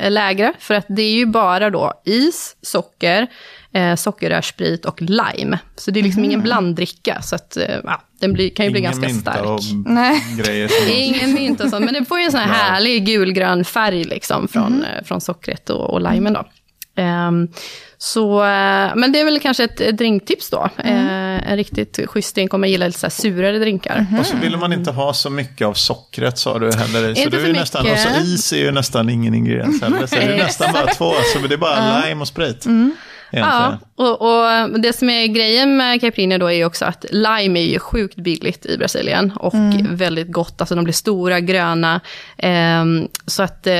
lägre. 0.09 0.53
För 0.59 0.73
att 0.73 0.85
det 0.87 1.01
är 1.01 1.13
ju 1.13 1.25
bara 1.25 1.69
då 1.69 1.93
is, 2.05 2.55
socker, 2.61 3.27
eh, 3.73 3.95
sockerrörssprit 3.95 4.85
och 4.85 5.01
lime. 5.01 5.59
Så 5.75 5.91
det 5.91 5.99
är 5.99 6.03
liksom 6.03 6.19
mm. 6.19 6.31
ingen 6.31 6.41
blanddricka, 6.41 7.21
så 7.21 7.35
att, 7.35 7.57
eh, 7.57 7.75
ja, 7.83 8.01
den 8.19 8.33
blir, 8.33 8.49
kan 8.49 8.65
ju 8.65 8.71
bli 8.71 8.81
ganska 8.81 9.09
stark. 9.09 9.45
Och 9.45 9.59
Nej. 9.85 10.23
Grejer 10.37 10.69
ingen 10.89 11.33
mynta 11.33 11.63
och 11.63 11.69
sånt, 11.69 11.85
men 11.85 11.93
den 11.93 12.05
får 12.05 12.19
ju 12.19 12.25
en 12.25 12.31
sån 12.31 12.41
här 12.41 12.53
härlig 12.53 13.05
gulgrön 13.05 13.65
färg 13.65 14.03
liksom 14.03 14.47
från, 14.47 14.73
mm. 14.73 15.03
från 15.05 15.21
sockret 15.21 15.69
och, 15.69 15.89
och 15.89 16.01
limen 16.01 16.33
då. 16.33 16.45
Um, 16.97 17.47
så, 17.97 18.43
eh, 18.43 18.95
men 18.95 19.11
det 19.11 19.19
är 19.19 19.25
väl 19.25 19.39
kanske 19.39 19.63
ett 19.63 19.97
drinktips 19.97 20.49
då. 20.49 20.69
Mm. 20.77 21.07
Eh, 21.07 21.51
en 21.51 21.57
riktigt 21.57 21.99
schysst 22.05 22.35
drink 22.35 22.53
om 22.53 22.61
man 22.61 22.69
gillar 22.69 22.87
lite 22.87 22.99
så 22.99 23.09
surare 23.09 23.59
drinkar. 23.59 23.95
Mm. 24.09 24.19
Och 24.19 24.25
så 24.25 24.37
vill 24.37 24.57
man 24.57 24.73
inte 24.73 24.91
ha 24.91 25.13
så 25.13 25.29
mycket 25.29 25.67
av 25.67 25.73
sockret 25.73 26.37
sa 26.37 26.59
du 26.59 26.65
heller. 26.65 27.13
Så 27.13 27.21
inte 27.21 27.37
det 27.37 27.43
är 27.43 27.47
ju 27.47 27.53
nästan, 27.53 27.91
och 27.91 27.97
så 27.97 28.09
is 28.21 28.53
är 28.53 28.57
ju 28.57 28.71
nästan 28.71 29.09
ingen 29.09 29.33
ingrediens 29.33 29.81
heller. 29.81 30.07
Så 30.07 30.15
det 30.15 30.21
är 30.21 30.37
nästan 30.43 30.73
bara 30.73 30.87
två, 30.87 31.13
så 31.33 31.47
det 31.47 31.55
är 31.55 31.57
bara 31.57 32.05
lime 32.05 32.21
och 32.21 32.27
sprit. 32.27 32.65
Mm. 32.65 32.95
Ja, 33.39 33.77
och, 33.95 34.21
och, 34.21 34.79
det 34.79 34.93
som 34.93 35.09
är 35.09 35.27
grejen 35.27 35.77
med 35.77 36.01
caipirinha 36.01 36.37
då 36.37 36.47
är 36.47 36.55
ju 36.55 36.65
också 36.65 36.85
att 36.85 37.05
lime 37.09 37.59
är 37.59 37.65
ju 37.65 37.79
sjukt 37.79 38.15
billigt 38.15 38.65
i 38.65 38.77
Brasilien 38.77 39.31
och 39.35 39.53
mm. 39.53 39.95
väldigt 39.95 40.31
gott. 40.31 40.61
Alltså 40.61 40.75
de 40.75 40.83
blir 40.83 40.93
stora, 40.93 41.39
gröna. 41.39 42.01
Eh, 42.37 42.85
så 43.25 43.43
att 43.43 43.67
eh, 43.67 43.73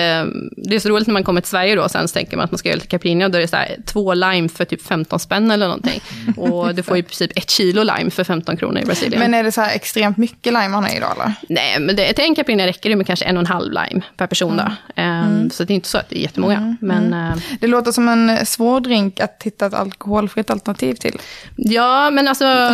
det 0.58 0.76
är 0.76 0.80
så 0.80 0.90
roligt 0.90 1.08
när 1.08 1.14
man 1.14 1.24
kommer 1.24 1.42
till 1.42 1.50
Sverige 1.50 1.76
då, 1.76 1.90
sen 1.90 2.08
så 2.08 2.14
tänker 2.14 2.38
man 2.38 2.44
att 2.44 2.52
man 2.52 2.58
ska 2.58 2.70
göra 2.70 2.76
lite 2.76 2.88
caipirinha 2.88 3.26
och 3.26 3.32
då 3.32 3.38
är 3.38 3.42
det 3.42 3.48
så 3.48 3.56
här, 3.56 3.76
två 3.86 4.14
lime 4.14 4.50
för 4.50 4.66
typ 4.66 4.82
15 4.82 5.20
spänn 5.20 5.52
eller 5.52 5.68
någonting. 5.68 6.02
Och 6.38 6.76
du 6.76 6.84
får 6.84 6.98
i 6.98 7.04
princip 7.04 7.32
ett 7.36 7.50
kilo 7.50 7.84
lime 7.84 8.12
för 8.12 8.24
15 8.24 8.58
kronor 8.58 8.82
i 8.82 8.86
Brasilien. 8.86 9.20
Men 9.20 9.34
är 9.34 9.44
det 9.44 9.52
så 9.52 9.62
här 9.62 9.76
extremt 9.76 10.18
mycket 10.18 10.54
lime 10.54 10.70
man 10.70 10.84
har 10.84 10.92
i 10.92 11.00
då 11.00 11.06
eller? 11.06 11.34
Nej, 11.50 11.80
men 11.80 11.96
det, 11.96 12.14
till 12.14 12.26
en 12.26 12.36
caipirinha 12.36 12.68
räcker 12.68 12.90
det 12.90 12.96
med 12.96 13.08
kanske 13.08 13.26
en 13.26 13.38
och 13.38 13.42
en 13.42 13.48
halv 13.48 13.72
lime 13.72 14.02
per 14.18 14.28
person 14.28 14.54
mm. 14.54 14.66
då. 14.66 15.02
Eh, 15.02 15.26
mm. 15.26 15.50
Så 15.50 15.64
det 15.64 15.74
är 15.74 15.76
inte 15.76 15.88
så 15.88 15.98
att 15.98 16.10
det 16.10 16.18
är 16.20 16.22
jättemånga. 16.22 16.58
Mm. 16.58 16.78
Men, 16.82 17.06
mm. 17.06 17.32
eh, 17.32 17.38
det 17.60 17.68
låter 17.68 17.92
som 17.92 18.08
en 18.08 18.46
svår 18.46 18.80
drink 18.80 19.20
att 19.20 19.40
hitta 19.46 19.66
ett 19.66 19.74
alkoholfritt 19.74 20.50
alternativ 20.50 20.96
till. 20.96 21.20
Ja, 21.56 22.10
men 22.10 22.28
alltså 22.28 22.74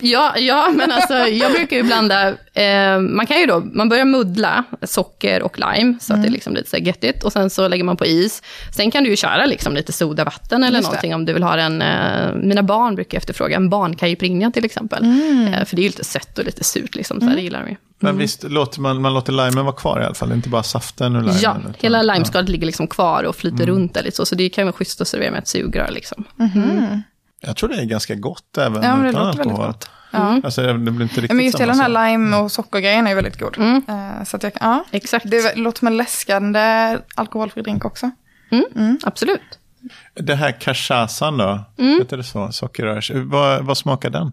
Ja, 0.00 0.38
ja, 0.38 0.70
men 0.74 0.92
alltså 0.92 1.14
jag 1.14 1.52
brukar 1.52 1.76
ju 1.76 1.82
blanda, 1.82 2.28
eh, 2.54 3.00
man 3.00 3.26
kan 3.26 3.40
ju 3.40 3.46
då, 3.46 3.60
man 3.60 3.88
börjar 3.88 4.04
muddla 4.04 4.64
socker 4.82 5.42
och 5.42 5.58
lime 5.58 5.98
så 6.00 6.12
mm. 6.12 6.20
att 6.20 6.22
det 6.22 6.28
mm. 6.28 6.32
liksom 6.32 6.54
lite 6.54 6.70
så 6.70 6.76
göttigt 6.76 7.24
och 7.24 7.32
sen 7.32 7.50
så 7.50 7.68
lägger 7.68 7.84
man 7.84 7.96
på 7.96 8.06
is. 8.06 8.42
Sen 8.76 8.90
kan 8.90 9.04
du 9.04 9.10
ju 9.10 9.16
köra 9.16 9.46
liksom 9.46 9.74
lite 9.74 9.92
sodavatten 9.92 10.62
eller 10.62 10.78
Just 10.78 10.88
någonting 10.88 11.10
det. 11.10 11.14
om 11.14 11.24
du 11.24 11.32
vill 11.32 11.42
ha 11.42 11.58
en, 11.58 11.82
eh, 11.82 12.34
mina 12.34 12.62
barn 12.62 12.94
brukar 12.94 13.18
efterfråga 13.18 13.56
en 13.56 13.68
barnkajprinja 13.68 14.50
till 14.50 14.64
exempel. 14.64 15.04
Mm. 15.04 15.54
Eh, 15.54 15.64
för 15.64 15.76
det 15.76 15.80
är 15.80 15.84
ju 15.84 15.88
lite 15.88 16.04
sött 16.04 16.38
och 16.38 16.44
lite 16.44 16.64
surt 16.64 16.94
liksom, 16.94 17.20
så 17.20 17.26
mm. 17.26 17.36
det 17.36 17.42
gillar 17.42 17.62
de 17.62 17.70
ju. 17.70 17.76
Men 17.98 18.10
mm. 18.10 18.18
visst, 18.18 18.42
låter 18.42 18.80
man, 18.80 19.02
man 19.02 19.14
låter 19.14 19.32
limen 19.32 19.64
vara 19.64 19.76
kvar 19.76 20.00
i 20.00 20.04
alla 20.04 20.14
fall, 20.14 20.32
inte 20.32 20.48
bara 20.48 20.62
saften 20.62 21.16
ur 21.16 21.20
limen? 21.20 21.36
Ja, 21.42 21.56
utan, 21.60 21.74
hela 21.78 22.02
limeskalet 22.02 22.48
ja. 22.48 22.52
ligger 22.52 22.66
liksom 22.66 22.86
kvar 22.86 23.22
och 23.24 23.36
flyter 23.36 23.62
mm. 23.62 23.74
runt 23.74 23.94
där 23.94 24.02
lite 24.02 24.16
så, 24.16 24.26
så 24.26 24.34
det 24.34 24.48
kan 24.48 24.66
vara 24.66 24.72
schysst 24.72 25.00
att 25.00 25.08
servera 25.08 25.30
med 25.30 25.38
ett 25.38 25.48
sugrör 25.48 25.90
liksom. 25.90 26.24
Mm. 26.38 27.02
Jag 27.40 27.56
tror 27.56 27.68
det 27.68 27.76
är 27.76 27.84
ganska 27.84 28.14
gott 28.14 28.58
även 28.58 28.82
ja, 28.82 28.96
men 28.96 29.06
det 29.06 29.12
låter 29.12 29.38
väldigt 29.38 29.56
gott. 29.56 29.88
Ja. 30.10 30.40
Alltså, 30.44 30.62
det 30.62 30.74
blir 30.74 31.02
inte 31.02 31.20
riktigt 31.20 31.36
men 31.36 31.44
just 31.44 31.60
hela 31.60 31.72
den 31.72 31.80
här 31.80 32.10
lime 32.10 32.36
och 32.36 32.52
sockergrejen 32.52 33.06
är 33.06 33.14
väldigt 33.14 33.38
god. 33.38 33.58
Mm. 33.58 33.76
Uh, 33.76 34.24
så 34.24 34.36
att 34.36 34.42
jag, 34.42 34.52
ja. 34.60 34.84
Exakt. 34.90 35.30
Det 35.30 35.56
låter 35.56 35.78
som 35.78 35.88
en 35.88 35.96
läskande 35.96 36.98
alkoholfri 37.14 37.62
drink 37.62 37.84
också. 37.84 38.10
Mm. 38.50 38.64
Mm. 38.76 38.98
Absolut. 39.02 39.58
Det 40.14 40.34
här 40.34 40.52
cachaçan 40.52 41.38
då, 41.38 41.64
mm. 41.78 41.98
heter 41.98 42.16
det 42.16 42.24
så? 42.24 42.52
Sockerrörs. 42.52 43.10
Vad, 43.14 43.64
vad 43.64 43.78
smakar 43.78 44.10
den? 44.10 44.32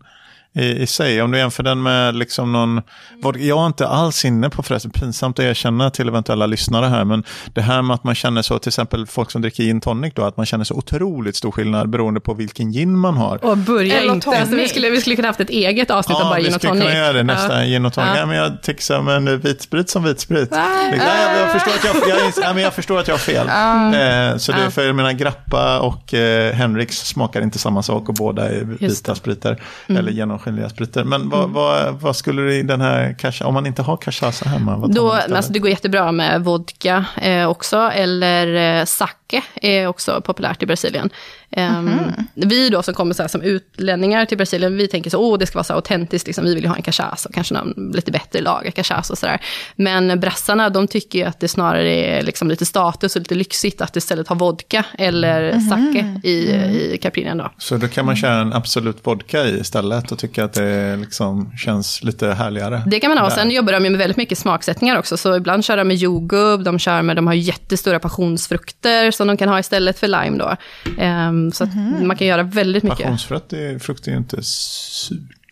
I, 0.54 0.66
i 0.66 0.88
sig. 0.88 1.22
Om 1.22 1.32
du 1.32 1.38
jämför 1.38 1.64
den 1.64 1.84
med 1.84 2.16
liksom 2.16 2.52
någon, 2.52 2.82
vad, 3.22 3.38
jag 3.38 3.62
är 3.62 3.68
inte 3.68 3.88
alls 3.88 4.26
inne 4.26 4.50
på 4.50 4.64
förresten, 4.64 4.92
pinsamt 4.92 5.40
att 5.40 5.46
erkänna 5.46 5.90
till 5.90 6.08
eventuella 6.08 6.46
lyssnare 6.46 6.86
här, 6.86 7.06
men 7.06 7.24
det 7.54 7.62
här 7.62 7.82
med 7.82 7.94
att 7.94 8.04
man 8.04 8.16
känner 8.16 8.42
så, 8.42 8.60
till 8.60 8.70
exempel 8.70 9.08
folk 9.08 9.32
som 9.32 9.42
dricker 9.42 9.64
gin 9.64 9.82
tonic 9.82 10.14
då, 10.14 10.24
att 10.24 10.38
man 10.38 10.46
känner 10.46 10.64
så 10.64 10.76
otroligt 10.76 11.36
stor 11.36 11.52
skillnad 11.52 11.90
beroende 11.90 12.20
på 12.20 12.34
vilken 12.34 12.72
gin 12.72 12.98
man 12.98 13.18
har. 13.18 13.46
Och 13.46 13.58
börja 13.58 14.00
Eller 14.00 14.14
inte, 14.14 14.30
alltså, 14.30 14.56
vi, 14.56 14.68
skulle, 14.68 14.90
vi 14.90 15.02
skulle 15.02 15.16
kunna 15.16 15.28
haft 15.28 15.40
ett 15.40 15.50
eget 15.50 15.92
avsnitt 15.92 16.18
ja, 16.20 16.24
om 16.24 16.30
bara 16.30 16.42
gin 16.42 16.56
och 16.56 16.62
tonic. 16.62 16.64
Ja, 16.64 16.74
vi 16.74 16.80
skulle 16.80 16.92
kunna 16.92 17.06
göra 17.06 17.14
det 17.14 17.24
nästa, 17.24 17.64
ja. 17.64 17.68
gin 17.68 17.86
och 17.86 17.94
tonic. 17.94 18.10
Ja. 18.14 18.20
ja. 18.20 18.26
men 18.26 18.38
jag 18.38 18.62
tycker 18.62 18.82
som 18.82 19.08
en 19.08 19.40
vitsprit 19.40 19.90
som 19.90 20.04
vitsprit. 20.04 20.50
Ja, 20.52 20.68
jag, 20.92 21.42
jag, 21.42 21.52
förstår 21.52 21.72
att 21.72 21.84
jag, 21.84 22.10
jag, 22.10 22.34
ja, 22.42 22.54
men 22.54 22.64
jag 22.64 22.74
förstår 22.74 23.00
att 23.00 23.08
jag 23.08 23.16
har 23.16 23.20
fel. 23.20 23.50
Mm. 23.50 24.32
Eh, 24.32 24.38
så 24.38 24.52
det 24.52 24.62
är 24.62 24.70
för 24.70 24.94
mina 24.94 25.14
Grappa 25.14 25.80
och 25.80 26.14
eh, 26.14 26.54
Henriks 26.54 26.98
smakar 26.98 27.42
inte 27.42 27.60
samma 27.60 27.84
sak 27.84 28.10
och 28.10 28.16
båda 28.16 28.50
är 28.50 28.62
vita 28.62 29.16
spriter, 29.16 29.62
mm. 29.88 30.00
eller 30.00 30.12
genomskinliga 30.44 30.70
spriter. 30.70 31.04
Men 31.04 31.30
vad, 31.30 31.40
mm. 31.40 31.54
vad, 31.54 32.02
vad, 32.02 32.16
skulle 32.16 32.42
du 32.42 32.56
i 32.56 32.64
den 32.64 32.82
här 32.82 33.16
cacha, 33.20 33.46
om 33.46 33.54
man 33.54 33.66
inte 33.66 33.82
har 33.82 33.98
cachaça 33.98 34.50
hemma? 34.50 34.78
Vad 34.78 34.96
Då, 34.96 35.12
alltså 35.12 35.54
det 35.54 35.60
går 35.60 35.70
jättebra 35.70 36.12
med 36.12 36.44
vodka 36.44 37.06
eh, 37.22 37.50
också, 37.50 37.78
eller 37.78 38.80
eh, 38.80 38.86
sake 38.86 39.44
är 39.56 39.88
också 39.88 40.22
populärt 40.22 40.64
i 40.64 40.66
Brasilien. 40.66 41.10
Mm 41.56 41.90
-hmm. 41.90 42.26
Vi 42.34 42.70
då 42.70 42.84
som 42.84 42.94
kommer 42.94 43.14
så 43.14 43.28
som 43.28 43.42
utlänningar 43.42 44.26
till 44.26 44.38
Brasilien, 44.38 44.78
vi 44.78 44.88
tänker 44.88 45.10
så, 45.10 45.20
åh 45.20 45.38
det 45.38 45.46
ska 45.46 45.58
vara 45.58 45.64
så 45.64 45.74
autentiskt, 45.74 46.28
liksom, 46.28 46.46
vi 46.46 46.56
vill 46.56 46.64
ju 46.64 46.70
ha 46.70 46.76
en 46.76 46.82
cachaça, 46.82 47.30
kanske 47.34 47.54
någon 47.54 47.92
lite 47.94 48.12
bättre 48.12 48.42
lager 48.42 48.72
cachaça 48.72 49.14
och 49.14 49.18
sådär. 49.18 49.42
Men 49.76 50.20
brassarna, 50.20 50.70
de 50.70 50.88
tycker 50.88 51.20
ju 51.20 51.26
att 51.26 51.40
det 51.40 51.48
snarare 51.48 51.90
är 51.90 52.24
liksom 52.24 52.50
lite 52.50 52.66
status 52.66 53.16
och 53.16 53.20
lite 53.20 53.36
lyxigt 53.36 53.82
att 53.82 53.96
istället 53.96 54.28
ha 54.28 54.36
vodka 54.36 54.86
eller 54.98 55.44
mm 55.44 55.60
-hmm. 55.60 55.70
sake 55.70 56.28
i, 56.28 56.52
mm. 56.52 56.70
i 56.70 56.98
caipirinhan 57.02 57.38
då. 57.38 57.52
Så 57.58 57.78
då 57.78 57.88
kan 57.88 58.06
man 58.06 58.16
köra 58.16 58.42
en 58.42 58.54
absolut 58.54 59.08
vodka 59.08 59.46
i 59.46 59.60
istället 59.60 60.12
och 60.12 60.20
tycka 60.20 60.33
att 60.38 60.54
det 60.54 60.96
liksom 60.96 61.52
känns 61.58 62.04
lite 62.04 62.28
härligare? 62.28 62.84
Det 62.88 63.00
kan 63.00 63.10
man 63.10 63.18
ha, 63.18 63.30
sen 63.30 63.52
jobbar 63.52 63.74
de 63.74 63.84
ju 63.84 63.90
med 63.90 64.00
väldigt 64.00 64.18
mycket 64.18 64.38
smaksättningar 64.38 65.00
också, 65.00 65.18
så 65.18 65.36
ibland 65.36 65.66
kör 65.66 65.78
de 65.78 65.88
med 65.88 65.98
jordgubb, 65.98 66.64
de 66.64 66.80
kör 66.80 67.02
med, 67.02 67.16
de 67.16 67.28
har 67.28 67.34
jättestora 67.34 68.00
passionsfrukter 68.00 69.12
som 69.12 69.28
de 69.28 69.38
kan 69.38 69.50
ha 69.50 69.60
istället 69.60 70.00
för 70.00 70.08
lime 70.08 70.38
då. 70.38 70.56
Um, 71.04 71.52
så 71.52 71.64
mm. 71.64 72.08
man 72.08 72.18
kan 72.18 72.28
göra 72.28 72.44
väldigt 72.44 72.84
mycket. 72.84 73.00
Passionsfrukt 73.00 73.54
är, 73.54 73.80
frukt 73.80 74.08
är 74.08 74.12
ju 74.12 74.18
inte 74.18 74.44
surt. 74.44 75.44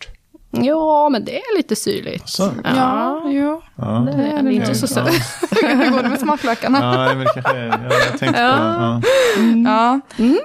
Ja, 0.52 1.10
men 1.10 1.26
det 1.26 1.38
är 1.38 1.58
lite 1.58 1.76
syrligt. 1.76 2.30
Så. 2.30 2.52
Ja, 2.64 3.22
jo. 3.26 3.62
Ja. 3.76 4.08
Det 4.16 4.24
är 4.24 4.44
det 4.44 4.54
inte 4.54 4.76
så 4.76 4.88
surt. 4.88 5.06
Hur 5.52 5.92
går 5.92 6.04
det 6.04 6.10
med 6.10 6.20
smaklökarna? 6.20 6.80
Ja, 6.80 7.16
men 7.16 7.28
kanske, 7.34 7.58
ja, 7.58 7.78
jag 7.82 8.20
tänkte 8.20 8.42
ja. 8.42 9.02
på 9.02 9.08
ja. 9.38 9.42
Mm. 9.42 9.66
ja. 9.66 10.00
Mm. 10.18 10.40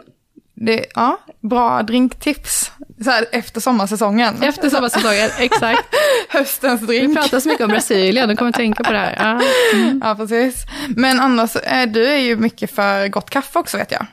Det, 0.54 0.86
ja, 0.94 1.18
bra 1.40 1.82
drinktips. 1.82 2.72
Så 3.04 3.10
här, 3.10 3.24
efter 3.32 3.60
sommarsäsongen. 3.60 4.42
Efter 4.42 4.70
sommarsäsongen, 4.70 5.30
exakt. 5.38 5.94
Höstens 6.28 6.80
drink. 6.80 7.10
Vi 7.10 7.14
pratar 7.14 7.40
så 7.40 7.48
mycket 7.48 7.64
om 7.64 7.70
Brasilien, 7.70 8.28
du 8.28 8.36
kommer 8.36 8.52
tänka 8.52 8.84
på 8.84 8.92
det 8.92 8.98
här. 8.98 9.16
Ja, 9.18 9.40
mm. 9.78 10.00
ja 10.04 10.14
precis. 10.14 10.64
Men 10.88 11.20
annars, 11.20 11.56
du 11.88 12.06
är 12.06 12.18
ju 12.18 12.36
mycket 12.36 12.70
för 12.74 13.08
gott 13.08 13.30
kaffe 13.30 13.58
också 13.58 13.76
vet 13.76 13.92
jag. 13.92 14.06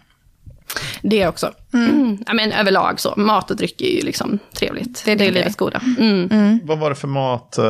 Det 1.01 1.27
också. 1.27 1.51
Mm. 1.73 2.17
Ja, 2.27 2.33
men 2.33 2.51
överlag 2.51 2.99
så, 2.99 3.13
mat 3.17 3.51
och 3.51 3.57
dryck 3.57 3.81
är 3.81 3.95
ju 3.95 4.01
liksom 4.01 4.39
trevligt. 4.53 5.05
Det 5.05 5.11
är, 5.11 5.15
det 5.15 5.25
är 5.25 5.31
livets 5.31 5.55
goda. 5.55 5.81
Mm. 5.97 6.29
Mm. 6.31 6.59
Vad 6.63 6.79
var 6.79 6.89
det 6.89 6.95
för, 6.95 7.07
mat, 7.07 7.57
eh, 7.57 7.63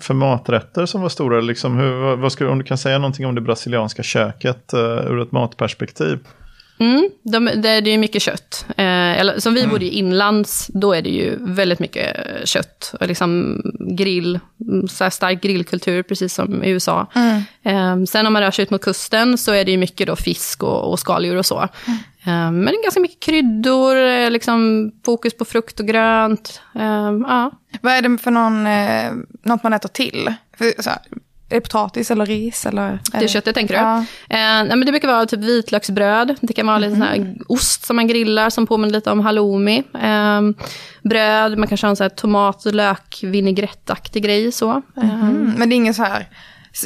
för 0.00 0.14
maträtter 0.14 0.86
som 0.86 1.00
var 1.00 1.08
stora? 1.08 1.40
Liksom, 1.40 1.76
hur, 1.76 2.16
vad 2.16 2.32
skulle, 2.32 2.50
om 2.50 2.58
du 2.58 2.64
kan 2.64 2.78
säga 2.78 2.98
någonting 2.98 3.26
om 3.26 3.34
det 3.34 3.40
brasilianska 3.40 4.02
köket 4.02 4.74
uh, 4.74 4.80
ur 4.80 5.22
ett 5.22 5.32
matperspektiv? 5.32 6.18
Mm, 6.82 7.10
de, 7.22 7.44
det, 7.44 7.68
är 7.68 7.82
ju 7.82 7.98
mycket 7.98 8.22
kött. 8.22 8.66
Eh, 8.68 9.20
eller, 9.20 9.40
som 9.40 9.54
vi 9.54 9.60
mm. 9.60 9.70
bodde 9.70 9.84
inlands, 9.84 10.66
då 10.74 10.92
är 10.92 11.02
det 11.02 11.10
ju 11.10 11.36
väldigt 11.40 11.78
mycket 11.78 12.16
kött. 12.44 12.94
Och 13.00 13.08
liksom 13.08 13.60
grill, 13.96 14.40
mm, 14.60 14.88
så 14.88 15.10
stark 15.10 15.42
grillkultur, 15.42 16.02
precis 16.02 16.34
som 16.34 16.64
i 16.64 16.70
USA. 16.70 17.06
Mm. 17.14 17.42
Eh, 17.62 18.04
sen 18.04 18.26
om 18.26 18.32
man 18.32 18.42
rör 18.42 18.50
sig 18.50 18.62
ut 18.62 18.70
mot 18.70 18.82
kusten 18.82 19.38
så 19.38 19.52
är 19.52 19.64
det 19.64 19.70
ju 19.70 19.78
mycket 19.78 20.06
då 20.06 20.16
fisk 20.16 20.62
och, 20.62 20.90
och 20.90 20.98
skaldjur 20.98 21.36
och 21.36 21.46
så. 21.46 21.68
Mm. 21.86 21.98
Eh, 22.24 22.52
men 22.52 22.74
ganska 22.82 23.00
mycket 23.00 23.20
kryddor, 23.20 23.96
eh, 23.96 24.30
liksom 24.30 24.92
fokus 25.04 25.36
på 25.36 25.44
frukt 25.44 25.80
och 25.80 25.86
grönt. 25.86 26.60
Eh, 26.74 27.12
ja. 27.28 27.50
Vad 27.80 27.92
är 27.92 28.02
det 28.02 28.18
för 28.18 28.30
någon, 28.30 28.66
eh, 28.66 29.12
något 29.42 29.62
man 29.62 29.72
äter 29.72 29.88
till? 29.88 30.34
För, 30.58 30.82
så 30.82 30.90
här, 30.90 30.98
är 31.52 31.54
det 31.54 31.60
potatis 31.60 32.10
eller 32.10 32.26
ris? 32.26 32.66
Eller, 32.66 32.98
det 33.12 33.28
köttet 33.28 33.54
tänker 33.54 33.74
du? 33.74 33.80
Ja. 33.80 33.98
Eh, 33.98 34.64
nej, 34.64 34.68
men 34.68 34.86
det 34.86 34.92
brukar 34.92 35.08
vara 35.08 35.26
typ 35.26 35.40
vitlöksbröd. 35.40 36.36
Det 36.40 36.52
kan 36.52 36.66
vara 36.66 36.76
mm. 36.76 36.90
lite 36.90 37.06
sån 37.06 37.16
mm. 37.16 37.38
ost 37.48 37.84
som 37.84 37.96
man 37.96 38.06
grillar 38.06 38.50
som 38.50 38.66
påminner 38.66 38.92
lite 38.92 39.10
om 39.10 39.20
halloumi. 39.20 39.82
Eh, 40.02 40.40
bröd, 41.02 41.58
man 41.58 41.68
kanske 41.68 41.86
har 41.86 41.90
en 41.90 41.96
sån 41.96 42.04
här 42.04 42.08
tomat 42.08 42.66
och 42.66 42.74
lök 42.74 43.20
vinägrettaktig 43.22 44.22
grej. 44.22 44.52
Så. 44.52 44.82
Mm. 44.96 45.10
Mm. 45.10 45.54
Men 45.56 45.68
det 45.68 45.74
är 45.74 45.76
ingen 45.76 45.94
så 45.94 46.02
här, 46.02 46.28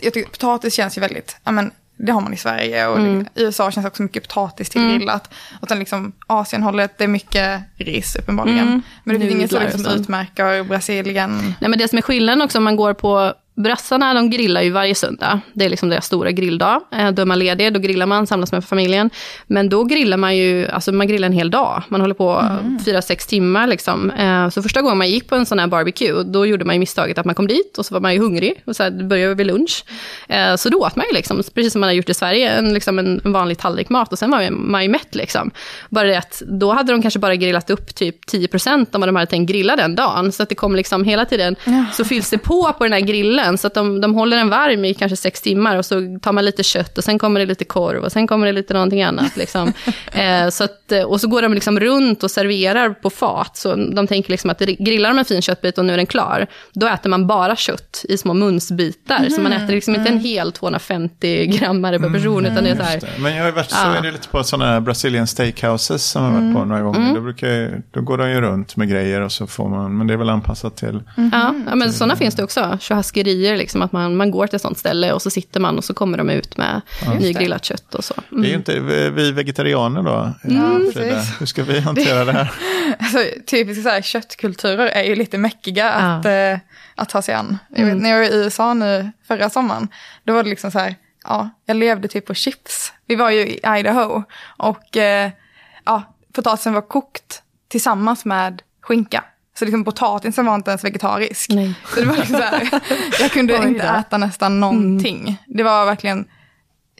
jag 0.02 0.12
tycker 0.12 0.30
potatis 0.30 0.74
känns 0.74 0.96
ju 0.96 1.00
väldigt, 1.00 1.36
ja 1.44 1.52
men 1.52 1.70
det 1.98 2.12
har 2.12 2.20
man 2.20 2.34
i 2.34 2.36
Sverige 2.36 2.86
och 2.86 2.98
mm. 2.98 3.26
i 3.34 3.42
USA 3.42 3.70
känns 3.70 3.86
också 3.86 4.02
mycket 4.02 4.22
potatis 4.22 4.70
till 4.70 4.80
mm. 4.80 5.20
Och 5.60 5.68
sen 5.68 5.78
liksom 5.78 6.12
Asienhållet, 6.26 6.98
det 6.98 7.04
är 7.04 7.08
mycket 7.08 7.62
ris 7.76 8.16
uppenbarligen. 8.16 8.66
Mm. 8.66 8.82
Men 9.04 9.14
det 9.14 9.20
finns 9.20 9.34
inget 9.34 9.50
som 9.50 9.62
liksom 9.62 9.86
utmärker 9.86 10.62
Brasilien. 10.64 11.54
Nej 11.60 11.70
men 11.70 11.78
det 11.78 11.88
som 11.88 11.98
är 11.98 12.02
skillnaden 12.02 12.42
också 12.42 12.58
om 12.58 12.64
man 12.64 12.76
går 12.76 12.94
på 12.94 13.34
Brassarna 13.56 14.14
de 14.14 14.30
grillar 14.30 14.62
ju 14.62 14.70
varje 14.70 14.94
söndag. 14.94 15.40
Det 15.52 15.64
är 15.64 15.68
liksom 15.68 15.88
deras 15.88 16.06
stora 16.06 16.30
grilldag. 16.30 16.80
Eh, 16.92 17.10
då 17.10 17.22
är 17.22 17.26
man 17.26 17.38
ledig, 17.38 17.72
då 17.72 17.80
grillar 17.80 18.06
man, 18.06 18.26
samlas 18.26 18.52
med 18.52 18.64
familjen. 18.64 19.10
Men 19.46 19.68
då 19.68 19.84
grillar 19.84 20.16
man 20.16 20.36
ju, 20.36 20.68
alltså 20.68 20.92
man 20.92 21.08
grillar 21.08 21.26
en 21.26 21.32
hel 21.32 21.50
dag. 21.50 21.82
Man 21.88 22.00
håller 22.00 22.14
på 22.14 22.30
mm. 22.30 22.78
fyra, 22.84 23.02
sex 23.02 23.26
timmar 23.26 23.66
liksom. 23.66 24.10
Eh, 24.10 24.48
så 24.48 24.62
första 24.62 24.82
gången 24.82 24.98
man 24.98 25.10
gick 25.10 25.28
på 25.28 25.34
en 25.34 25.46
sån 25.46 25.58
här 25.58 25.66
barbecue, 25.66 26.22
då 26.22 26.46
gjorde 26.46 26.64
man 26.64 26.74
ju 26.74 26.78
misstaget 26.78 27.18
att 27.18 27.26
man 27.26 27.34
kom 27.34 27.46
dit 27.46 27.78
och 27.78 27.86
så 27.86 27.94
var 27.94 28.00
man 28.00 28.14
ju 28.14 28.20
hungrig. 28.20 28.62
Och 28.64 28.76
så 28.76 28.82
här, 28.82 28.90
det 28.90 29.04
började 29.04 29.34
vid 29.34 29.46
lunch. 29.46 29.84
Eh, 30.28 30.56
så 30.56 30.68
då 30.68 30.78
åt 30.78 30.96
man 30.96 31.06
ju 31.10 31.14
liksom, 31.14 31.42
precis 31.54 31.72
som 31.72 31.80
man 31.80 31.88
har 31.88 31.94
gjort 31.94 32.08
i 32.08 32.14
Sverige, 32.14 32.50
en, 32.50 32.74
liksom 32.74 32.98
en 32.98 33.20
vanlig 33.24 33.58
tallrik 33.58 33.88
mat. 33.88 34.12
Och 34.12 34.18
sen 34.18 34.30
var 34.30 34.50
man 34.50 34.82
ju 34.82 34.88
mätt 34.88 35.14
liksom. 35.14 35.50
Bara 35.88 36.08
det 36.08 36.18
att 36.18 36.42
då 36.46 36.72
hade 36.72 36.92
de 36.92 37.02
kanske 37.02 37.20
bara 37.20 37.36
grillat 37.36 37.70
upp 37.70 37.94
typ 37.94 38.26
10% 38.26 38.86
av 38.92 39.00
vad 39.00 39.08
de 39.08 39.16
hade 39.16 39.30
tänkt 39.30 39.50
grilla 39.50 39.76
den 39.76 39.94
dagen. 39.94 40.32
Så 40.32 40.42
att 40.42 40.48
det 40.48 40.54
kom 40.54 40.76
liksom 40.76 41.04
hela 41.04 41.24
tiden, 41.24 41.56
så 41.92 42.04
fylls 42.04 42.30
det 42.30 42.38
på 42.38 42.72
på 42.72 42.84
den 42.84 42.92
här 42.92 43.00
grillen 43.00 43.45
den, 43.46 43.58
så 43.58 43.66
att 43.66 43.74
de, 43.74 44.00
de 44.00 44.14
håller 44.14 44.36
den 44.36 44.48
varm 44.48 44.84
i 44.84 44.94
kanske 44.94 45.16
sex 45.16 45.40
timmar 45.40 45.76
och 45.76 45.84
så 45.84 46.18
tar 46.22 46.32
man 46.32 46.44
lite 46.44 46.62
kött 46.62 46.98
och 46.98 47.04
sen 47.04 47.18
kommer 47.18 47.40
det 47.40 47.46
lite 47.46 47.64
korv 47.64 48.04
och 48.04 48.12
sen 48.12 48.26
kommer 48.26 48.46
det 48.46 48.52
lite 48.52 48.74
någonting 48.74 49.02
annat. 49.02 49.36
Liksom. 49.36 49.72
eh, 50.12 50.48
så 50.48 50.64
att, 50.64 50.92
eh, 50.92 51.02
och 51.02 51.20
så 51.20 51.28
går 51.28 51.42
de 51.42 51.54
liksom 51.54 51.80
runt 51.80 52.22
och 52.22 52.30
serverar 52.30 52.90
på 52.90 53.10
fat. 53.10 53.56
Så 53.56 53.74
de 53.74 54.06
tänker 54.06 54.30
liksom 54.30 54.50
att 54.50 54.58
grillar 54.58 55.08
de 55.08 55.18
en 55.18 55.24
fin 55.24 55.42
köttbit 55.42 55.78
och 55.78 55.84
nu 55.84 55.92
är 55.92 55.96
den 55.96 56.06
klar, 56.06 56.46
då 56.72 56.86
äter 56.86 57.10
man 57.10 57.26
bara 57.26 57.56
kött 57.56 58.04
i 58.08 58.18
små 58.18 58.34
munsbitar. 58.34 59.18
Mm. 59.18 59.30
Så 59.30 59.40
man 59.40 59.52
äter 59.52 59.74
liksom 59.74 59.94
inte 59.94 60.10
en 60.10 60.20
hel 60.20 60.52
250 60.52 61.46
grammare 61.46 61.98
per 61.98 62.10
person, 62.10 62.38
mm. 62.38 62.52
utan 62.52 62.64
det 62.64 62.70
är 62.70 62.76
så 62.76 62.82
här. 62.82 63.00
Men 63.18 63.36
jag 63.36 63.44
har 63.44 63.52
varit, 63.52 63.70
så 63.70 63.88
är 63.88 64.02
det 64.02 64.10
lite 64.10 64.28
på 64.28 64.44
sådana 64.44 64.80
Brazilian 64.80 65.26
steakhouses 65.26 66.10
som 66.10 66.24
jag 66.24 66.30
har 66.30 66.40
varit 66.40 66.54
på 66.54 66.58
mm. 66.58 66.68
några 66.68 66.82
gånger. 66.82 67.00
Mm. 67.00 67.14
Då, 67.14 67.20
brukar, 67.20 67.82
då 67.90 68.00
går 68.00 68.18
de 68.18 68.30
ju 68.30 68.40
runt 68.40 68.76
med 68.76 68.88
grejer 68.88 69.20
och 69.20 69.32
så 69.32 69.46
får 69.46 69.68
man, 69.68 69.98
men 69.98 70.06
det 70.06 70.12
är 70.12 70.18
väl 70.18 70.30
anpassat 70.30 70.76
till. 70.76 71.02
Mm. 71.16 71.30
Ja, 71.32 71.74
men 71.74 71.92
sådana 71.92 72.16
finns 72.16 72.34
det 72.34 72.44
också. 72.44 72.78
Churrasqueri 72.80 73.35
bryggerier, 73.36 73.56
liksom, 73.56 73.82
att 73.82 73.92
man, 73.92 74.16
man 74.16 74.30
går 74.30 74.46
till 74.46 74.56
ett 74.56 74.62
sånt 74.62 74.78
ställe 74.78 75.12
och 75.12 75.22
så 75.22 75.30
sitter 75.30 75.60
man 75.60 75.78
och 75.78 75.84
så 75.84 75.94
kommer 75.94 76.18
de 76.18 76.30
ut 76.30 76.56
med 76.56 76.80
ja. 77.04 77.14
nygrillat 77.14 77.64
kött 77.64 77.94
och 77.94 78.04
så. 78.04 78.14
Mm. 78.30 78.42
Det 78.42 78.48
är 78.48 78.50
ju 78.50 78.56
inte 78.56 78.80
vi 79.10 79.32
vegetarianer 79.32 80.02
då, 80.02 80.32
mm, 80.44 80.92
Hur 81.38 81.46
ska 81.46 81.64
vi 81.64 81.80
hantera 81.80 82.24
det 82.24 82.32
här? 82.32 82.52
alltså, 82.98 83.18
typiska 83.46 83.82
så 83.82 83.88
här, 83.88 84.02
köttkulturer 84.02 84.86
är 84.86 85.02
ju 85.02 85.14
lite 85.14 85.38
mäckiga 85.38 85.90
att, 85.90 86.24
ja. 86.24 86.30
äh, 86.30 86.58
att 86.96 87.08
ta 87.08 87.22
sig 87.22 87.34
an. 87.34 87.58
Jag 87.68 87.84
vet, 87.84 87.92
mm. 87.92 88.02
när 88.02 88.10
jag 88.10 88.18
var 88.18 88.24
i 88.24 88.34
USA 88.34 88.74
nu 88.74 89.10
förra 89.28 89.50
sommaren, 89.50 89.88
då 90.24 90.32
var 90.32 90.42
det 90.42 90.50
liksom 90.50 90.70
så 90.70 90.78
här, 90.78 90.94
ja, 91.24 91.50
jag 91.66 91.76
levde 91.76 92.08
typ 92.08 92.26
på 92.26 92.34
chips. 92.34 92.92
Vi 93.06 93.16
var 93.16 93.30
ju 93.30 93.40
i 93.40 93.60
Idaho 93.78 94.22
och 94.58 94.96
äh, 94.96 95.30
ja, 95.84 96.02
potatisen 96.32 96.72
var 96.72 96.82
kokt 96.82 97.42
tillsammans 97.68 98.24
med 98.24 98.62
skinka. 98.82 99.24
Så 99.58 99.64
liksom 99.64 99.84
potatisen 99.84 100.46
var 100.46 100.54
inte 100.54 100.70
ens 100.70 100.84
vegetarisk. 100.84 101.50
Nej. 101.50 101.74
Så 101.94 102.00
det 102.00 102.06
var 102.06 102.16
liksom 102.16 102.36
så 102.36 102.42
här, 102.42 102.68
jag 103.20 103.30
kunde 103.30 103.56
inte 103.56 103.86
äta 103.86 104.18
nästan 104.18 104.60
någonting. 104.60 105.20
Mm. 105.20 105.34
Det 105.46 105.62
var 105.62 105.86
verkligen 105.86 106.28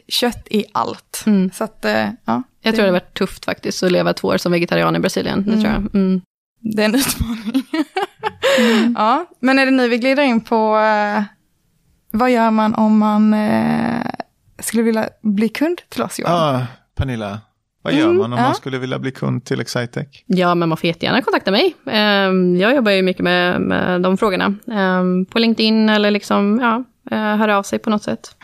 kött 0.09 0.47
i 0.51 0.65
allt. 0.73 1.23
Mm. 1.27 1.51
Så 1.55 1.65
att, 1.65 1.85
eh, 1.85 2.09
ja. 2.25 2.43
Jag 2.61 2.75
tror 2.75 2.83
det 2.85 2.89
har 2.89 2.93
varit 2.93 3.19
tufft 3.19 3.45
faktiskt 3.45 3.83
att 3.83 3.93
leva 3.93 4.13
två 4.13 4.29
år 4.29 4.39
som 4.39 4.53
vegetarian 4.53 4.97
i 4.97 4.99
Brasilien. 4.99 5.45
Det, 5.45 5.53
tror 5.53 5.65
jag. 5.65 5.77
Mm. 5.77 5.91
mm. 5.95 6.21
det 6.61 6.83
är 6.83 6.85
en 6.85 6.95
utmaning. 6.95 7.67
Mm. 8.59 8.95
ja, 8.99 9.27
men 9.41 9.59
är 9.59 9.67
det 9.67 9.73
nu 9.73 9.89
vi 9.89 9.99
glider 9.99 10.23
in 10.23 10.41
på 10.41 10.79
eh, 10.79 11.23
vad 12.11 12.31
gör 12.31 12.51
man 12.51 12.75
om 12.75 12.99
man 12.99 13.35
eh, 13.35 14.07
skulle 14.59 14.83
vilja 14.83 15.09
bli 15.23 15.49
kund 15.49 15.83
till 15.89 16.03
oss 16.03 16.19
Johan? 16.19 16.33
Ja, 16.35 16.67
Pernilla, 16.95 17.41
vad 17.87 17.95
gör 17.95 18.05
mm, 18.05 18.17
man 18.17 18.33
om 18.33 18.39
ja. 18.39 18.45
man 18.45 18.55
skulle 18.55 18.79
vilja 18.79 18.99
bli 18.99 19.11
kund 19.11 19.45
till 19.45 19.61
Excitec? 19.61 20.07
Ja, 20.27 20.55
men 20.55 20.69
man 20.69 20.79
får 20.79 20.87
jättegärna 20.87 21.23
kontakta 21.23 21.51
mig. 21.51 21.75
Ehm, 21.87 22.57
jag 22.57 22.75
jobbar 22.75 22.93
ju 22.93 23.03
mycket 23.03 23.23
med, 23.23 23.61
med 23.61 24.03
de 24.03 24.17
frågorna. 24.17 24.55
Ehm, 24.73 25.25
på 25.27 25.39
LinkedIn 25.39 25.89
eller 25.89 26.11
liksom, 26.11 26.59
ja, 26.63 26.85
eh, 27.17 27.37
höra 27.37 27.59
av 27.59 27.63
sig 27.63 27.79
på 27.79 27.91
något 27.91 28.03
sätt. 28.03 28.37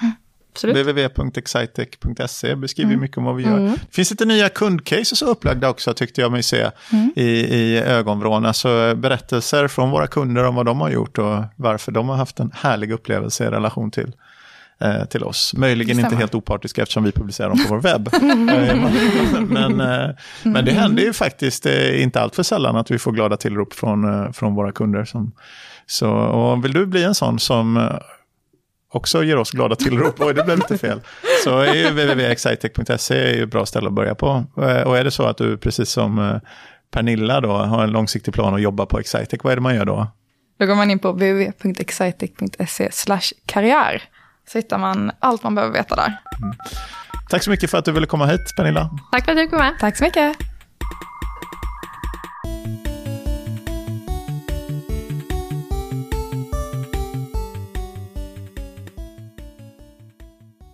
www.excitec.se 0.62 2.54
beskriver 2.54 2.90
mm. 2.90 3.00
mycket 3.00 3.18
om 3.18 3.24
vad 3.24 3.36
vi 3.36 3.42
gör. 3.42 3.58
Mm. 3.58 3.72
Det 3.72 3.94
finns 3.94 4.10
lite 4.10 4.24
nya 4.24 4.48
kundcases 4.48 5.22
upplagda 5.22 5.70
också 5.70 5.94
tyckte 5.94 6.20
jag 6.20 6.32
mig 6.32 6.42
se 6.42 6.70
mm. 6.92 7.12
i, 7.16 7.28
i 7.28 7.78
ögonvrån. 7.78 8.46
Alltså 8.46 8.94
berättelser 8.94 9.68
från 9.68 9.90
våra 9.90 10.06
kunder 10.06 10.44
om 10.44 10.54
vad 10.54 10.66
de 10.66 10.80
har 10.80 10.90
gjort 10.90 11.18
och 11.18 11.44
varför 11.56 11.92
de 11.92 12.08
har 12.08 12.16
haft 12.16 12.40
en 12.40 12.52
härlig 12.54 12.92
upplevelse 12.92 13.44
i 13.44 13.50
relation 13.50 13.90
till 13.90 14.12
eh, 14.82 15.04
till 15.04 15.24
oss. 15.24 15.54
Möjligen 15.56 15.98
inte 15.98 16.16
helt 16.16 16.34
opartiska 16.34 16.82
eftersom 16.82 17.04
vi 17.04 17.12
publicerar 17.12 17.48
dem 17.48 17.58
på 17.68 17.74
vår 17.74 17.80
webb. 17.80 18.08
Eh, 18.14 18.20
men, 19.48 19.80
eh, 19.80 20.10
men 20.42 20.64
det 20.64 20.72
händer 20.72 21.02
ju 21.02 21.12
faktiskt 21.12 21.66
eh, 21.66 22.02
inte 22.02 22.20
allt 22.20 22.34
för 22.34 22.42
sällan 22.42 22.76
att 22.76 22.90
vi 22.90 22.98
får 22.98 23.12
glada 23.12 23.36
tillrop 23.36 23.74
från, 23.74 24.24
eh, 24.24 24.32
från 24.32 24.54
våra 24.54 24.72
kunder. 24.72 25.04
Som, 25.04 25.32
så, 25.86 26.10
och 26.10 26.64
vill 26.64 26.72
du 26.72 26.86
bli 26.86 27.04
en 27.04 27.14
sån 27.14 27.38
som 27.38 27.76
eh, 27.76 27.96
också 28.92 29.24
ger 29.24 29.36
oss 29.36 29.50
glada 29.50 29.76
tillrop. 29.76 30.14
Oj, 30.18 30.34
det 30.34 30.44
blev 30.44 30.58
lite 30.58 30.78
fel. 30.78 31.00
Så 31.44 31.58
är 31.58 31.74
ju 31.74 31.90
www.excitec.se 31.90 33.40
ett 33.40 33.50
bra 33.50 33.66
ställe 33.66 33.86
att 33.86 33.92
börja 33.92 34.14
på. 34.14 34.44
Och 34.54 34.98
är 34.98 35.04
det 35.04 35.10
så 35.10 35.24
att 35.24 35.36
du, 35.36 35.56
precis 35.56 35.88
som 35.88 36.40
Pernilla, 36.90 37.40
då, 37.40 37.52
har 37.52 37.84
en 37.84 37.90
långsiktig 37.90 38.34
plan 38.34 38.54
att 38.54 38.62
jobba 38.62 38.86
på 38.86 38.98
Excitec, 38.98 39.40
vad 39.42 39.52
är 39.52 39.56
det 39.56 39.62
man 39.62 39.74
gör 39.74 39.84
då? 39.84 40.06
Då 40.58 40.66
går 40.66 40.74
man 40.74 40.90
in 40.90 40.98
på 40.98 41.12
www.excitec.se 41.12 42.90
karriär 43.46 44.02
så 44.48 44.58
hittar 44.58 44.78
man 44.78 45.12
allt 45.18 45.42
man 45.42 45.54
behöver 45.54 45.74
veta 45.74 45.96
där. 45.96 46.20
Mm. 46.42 46.54
Tack 47.30 47.42
så 47.42 47.50
mycket 47.50 47.70
för 47.70 47.78
att 47.78 47.84
du 47.84 47.92
ville 47.92 48.06
komma 48.06 48.26
hit, 48.26 48.56
Pernilla. 48.56 48.90
Tack 49.12 49.24
för 49.24 49.32
att 49.32 49.38
du 49.38 49.48
kom 49.48 49.58
med. 49.58 49.74
Tack 49.80 49.96
så 49.96 50.04
mycket. 50.04 50.51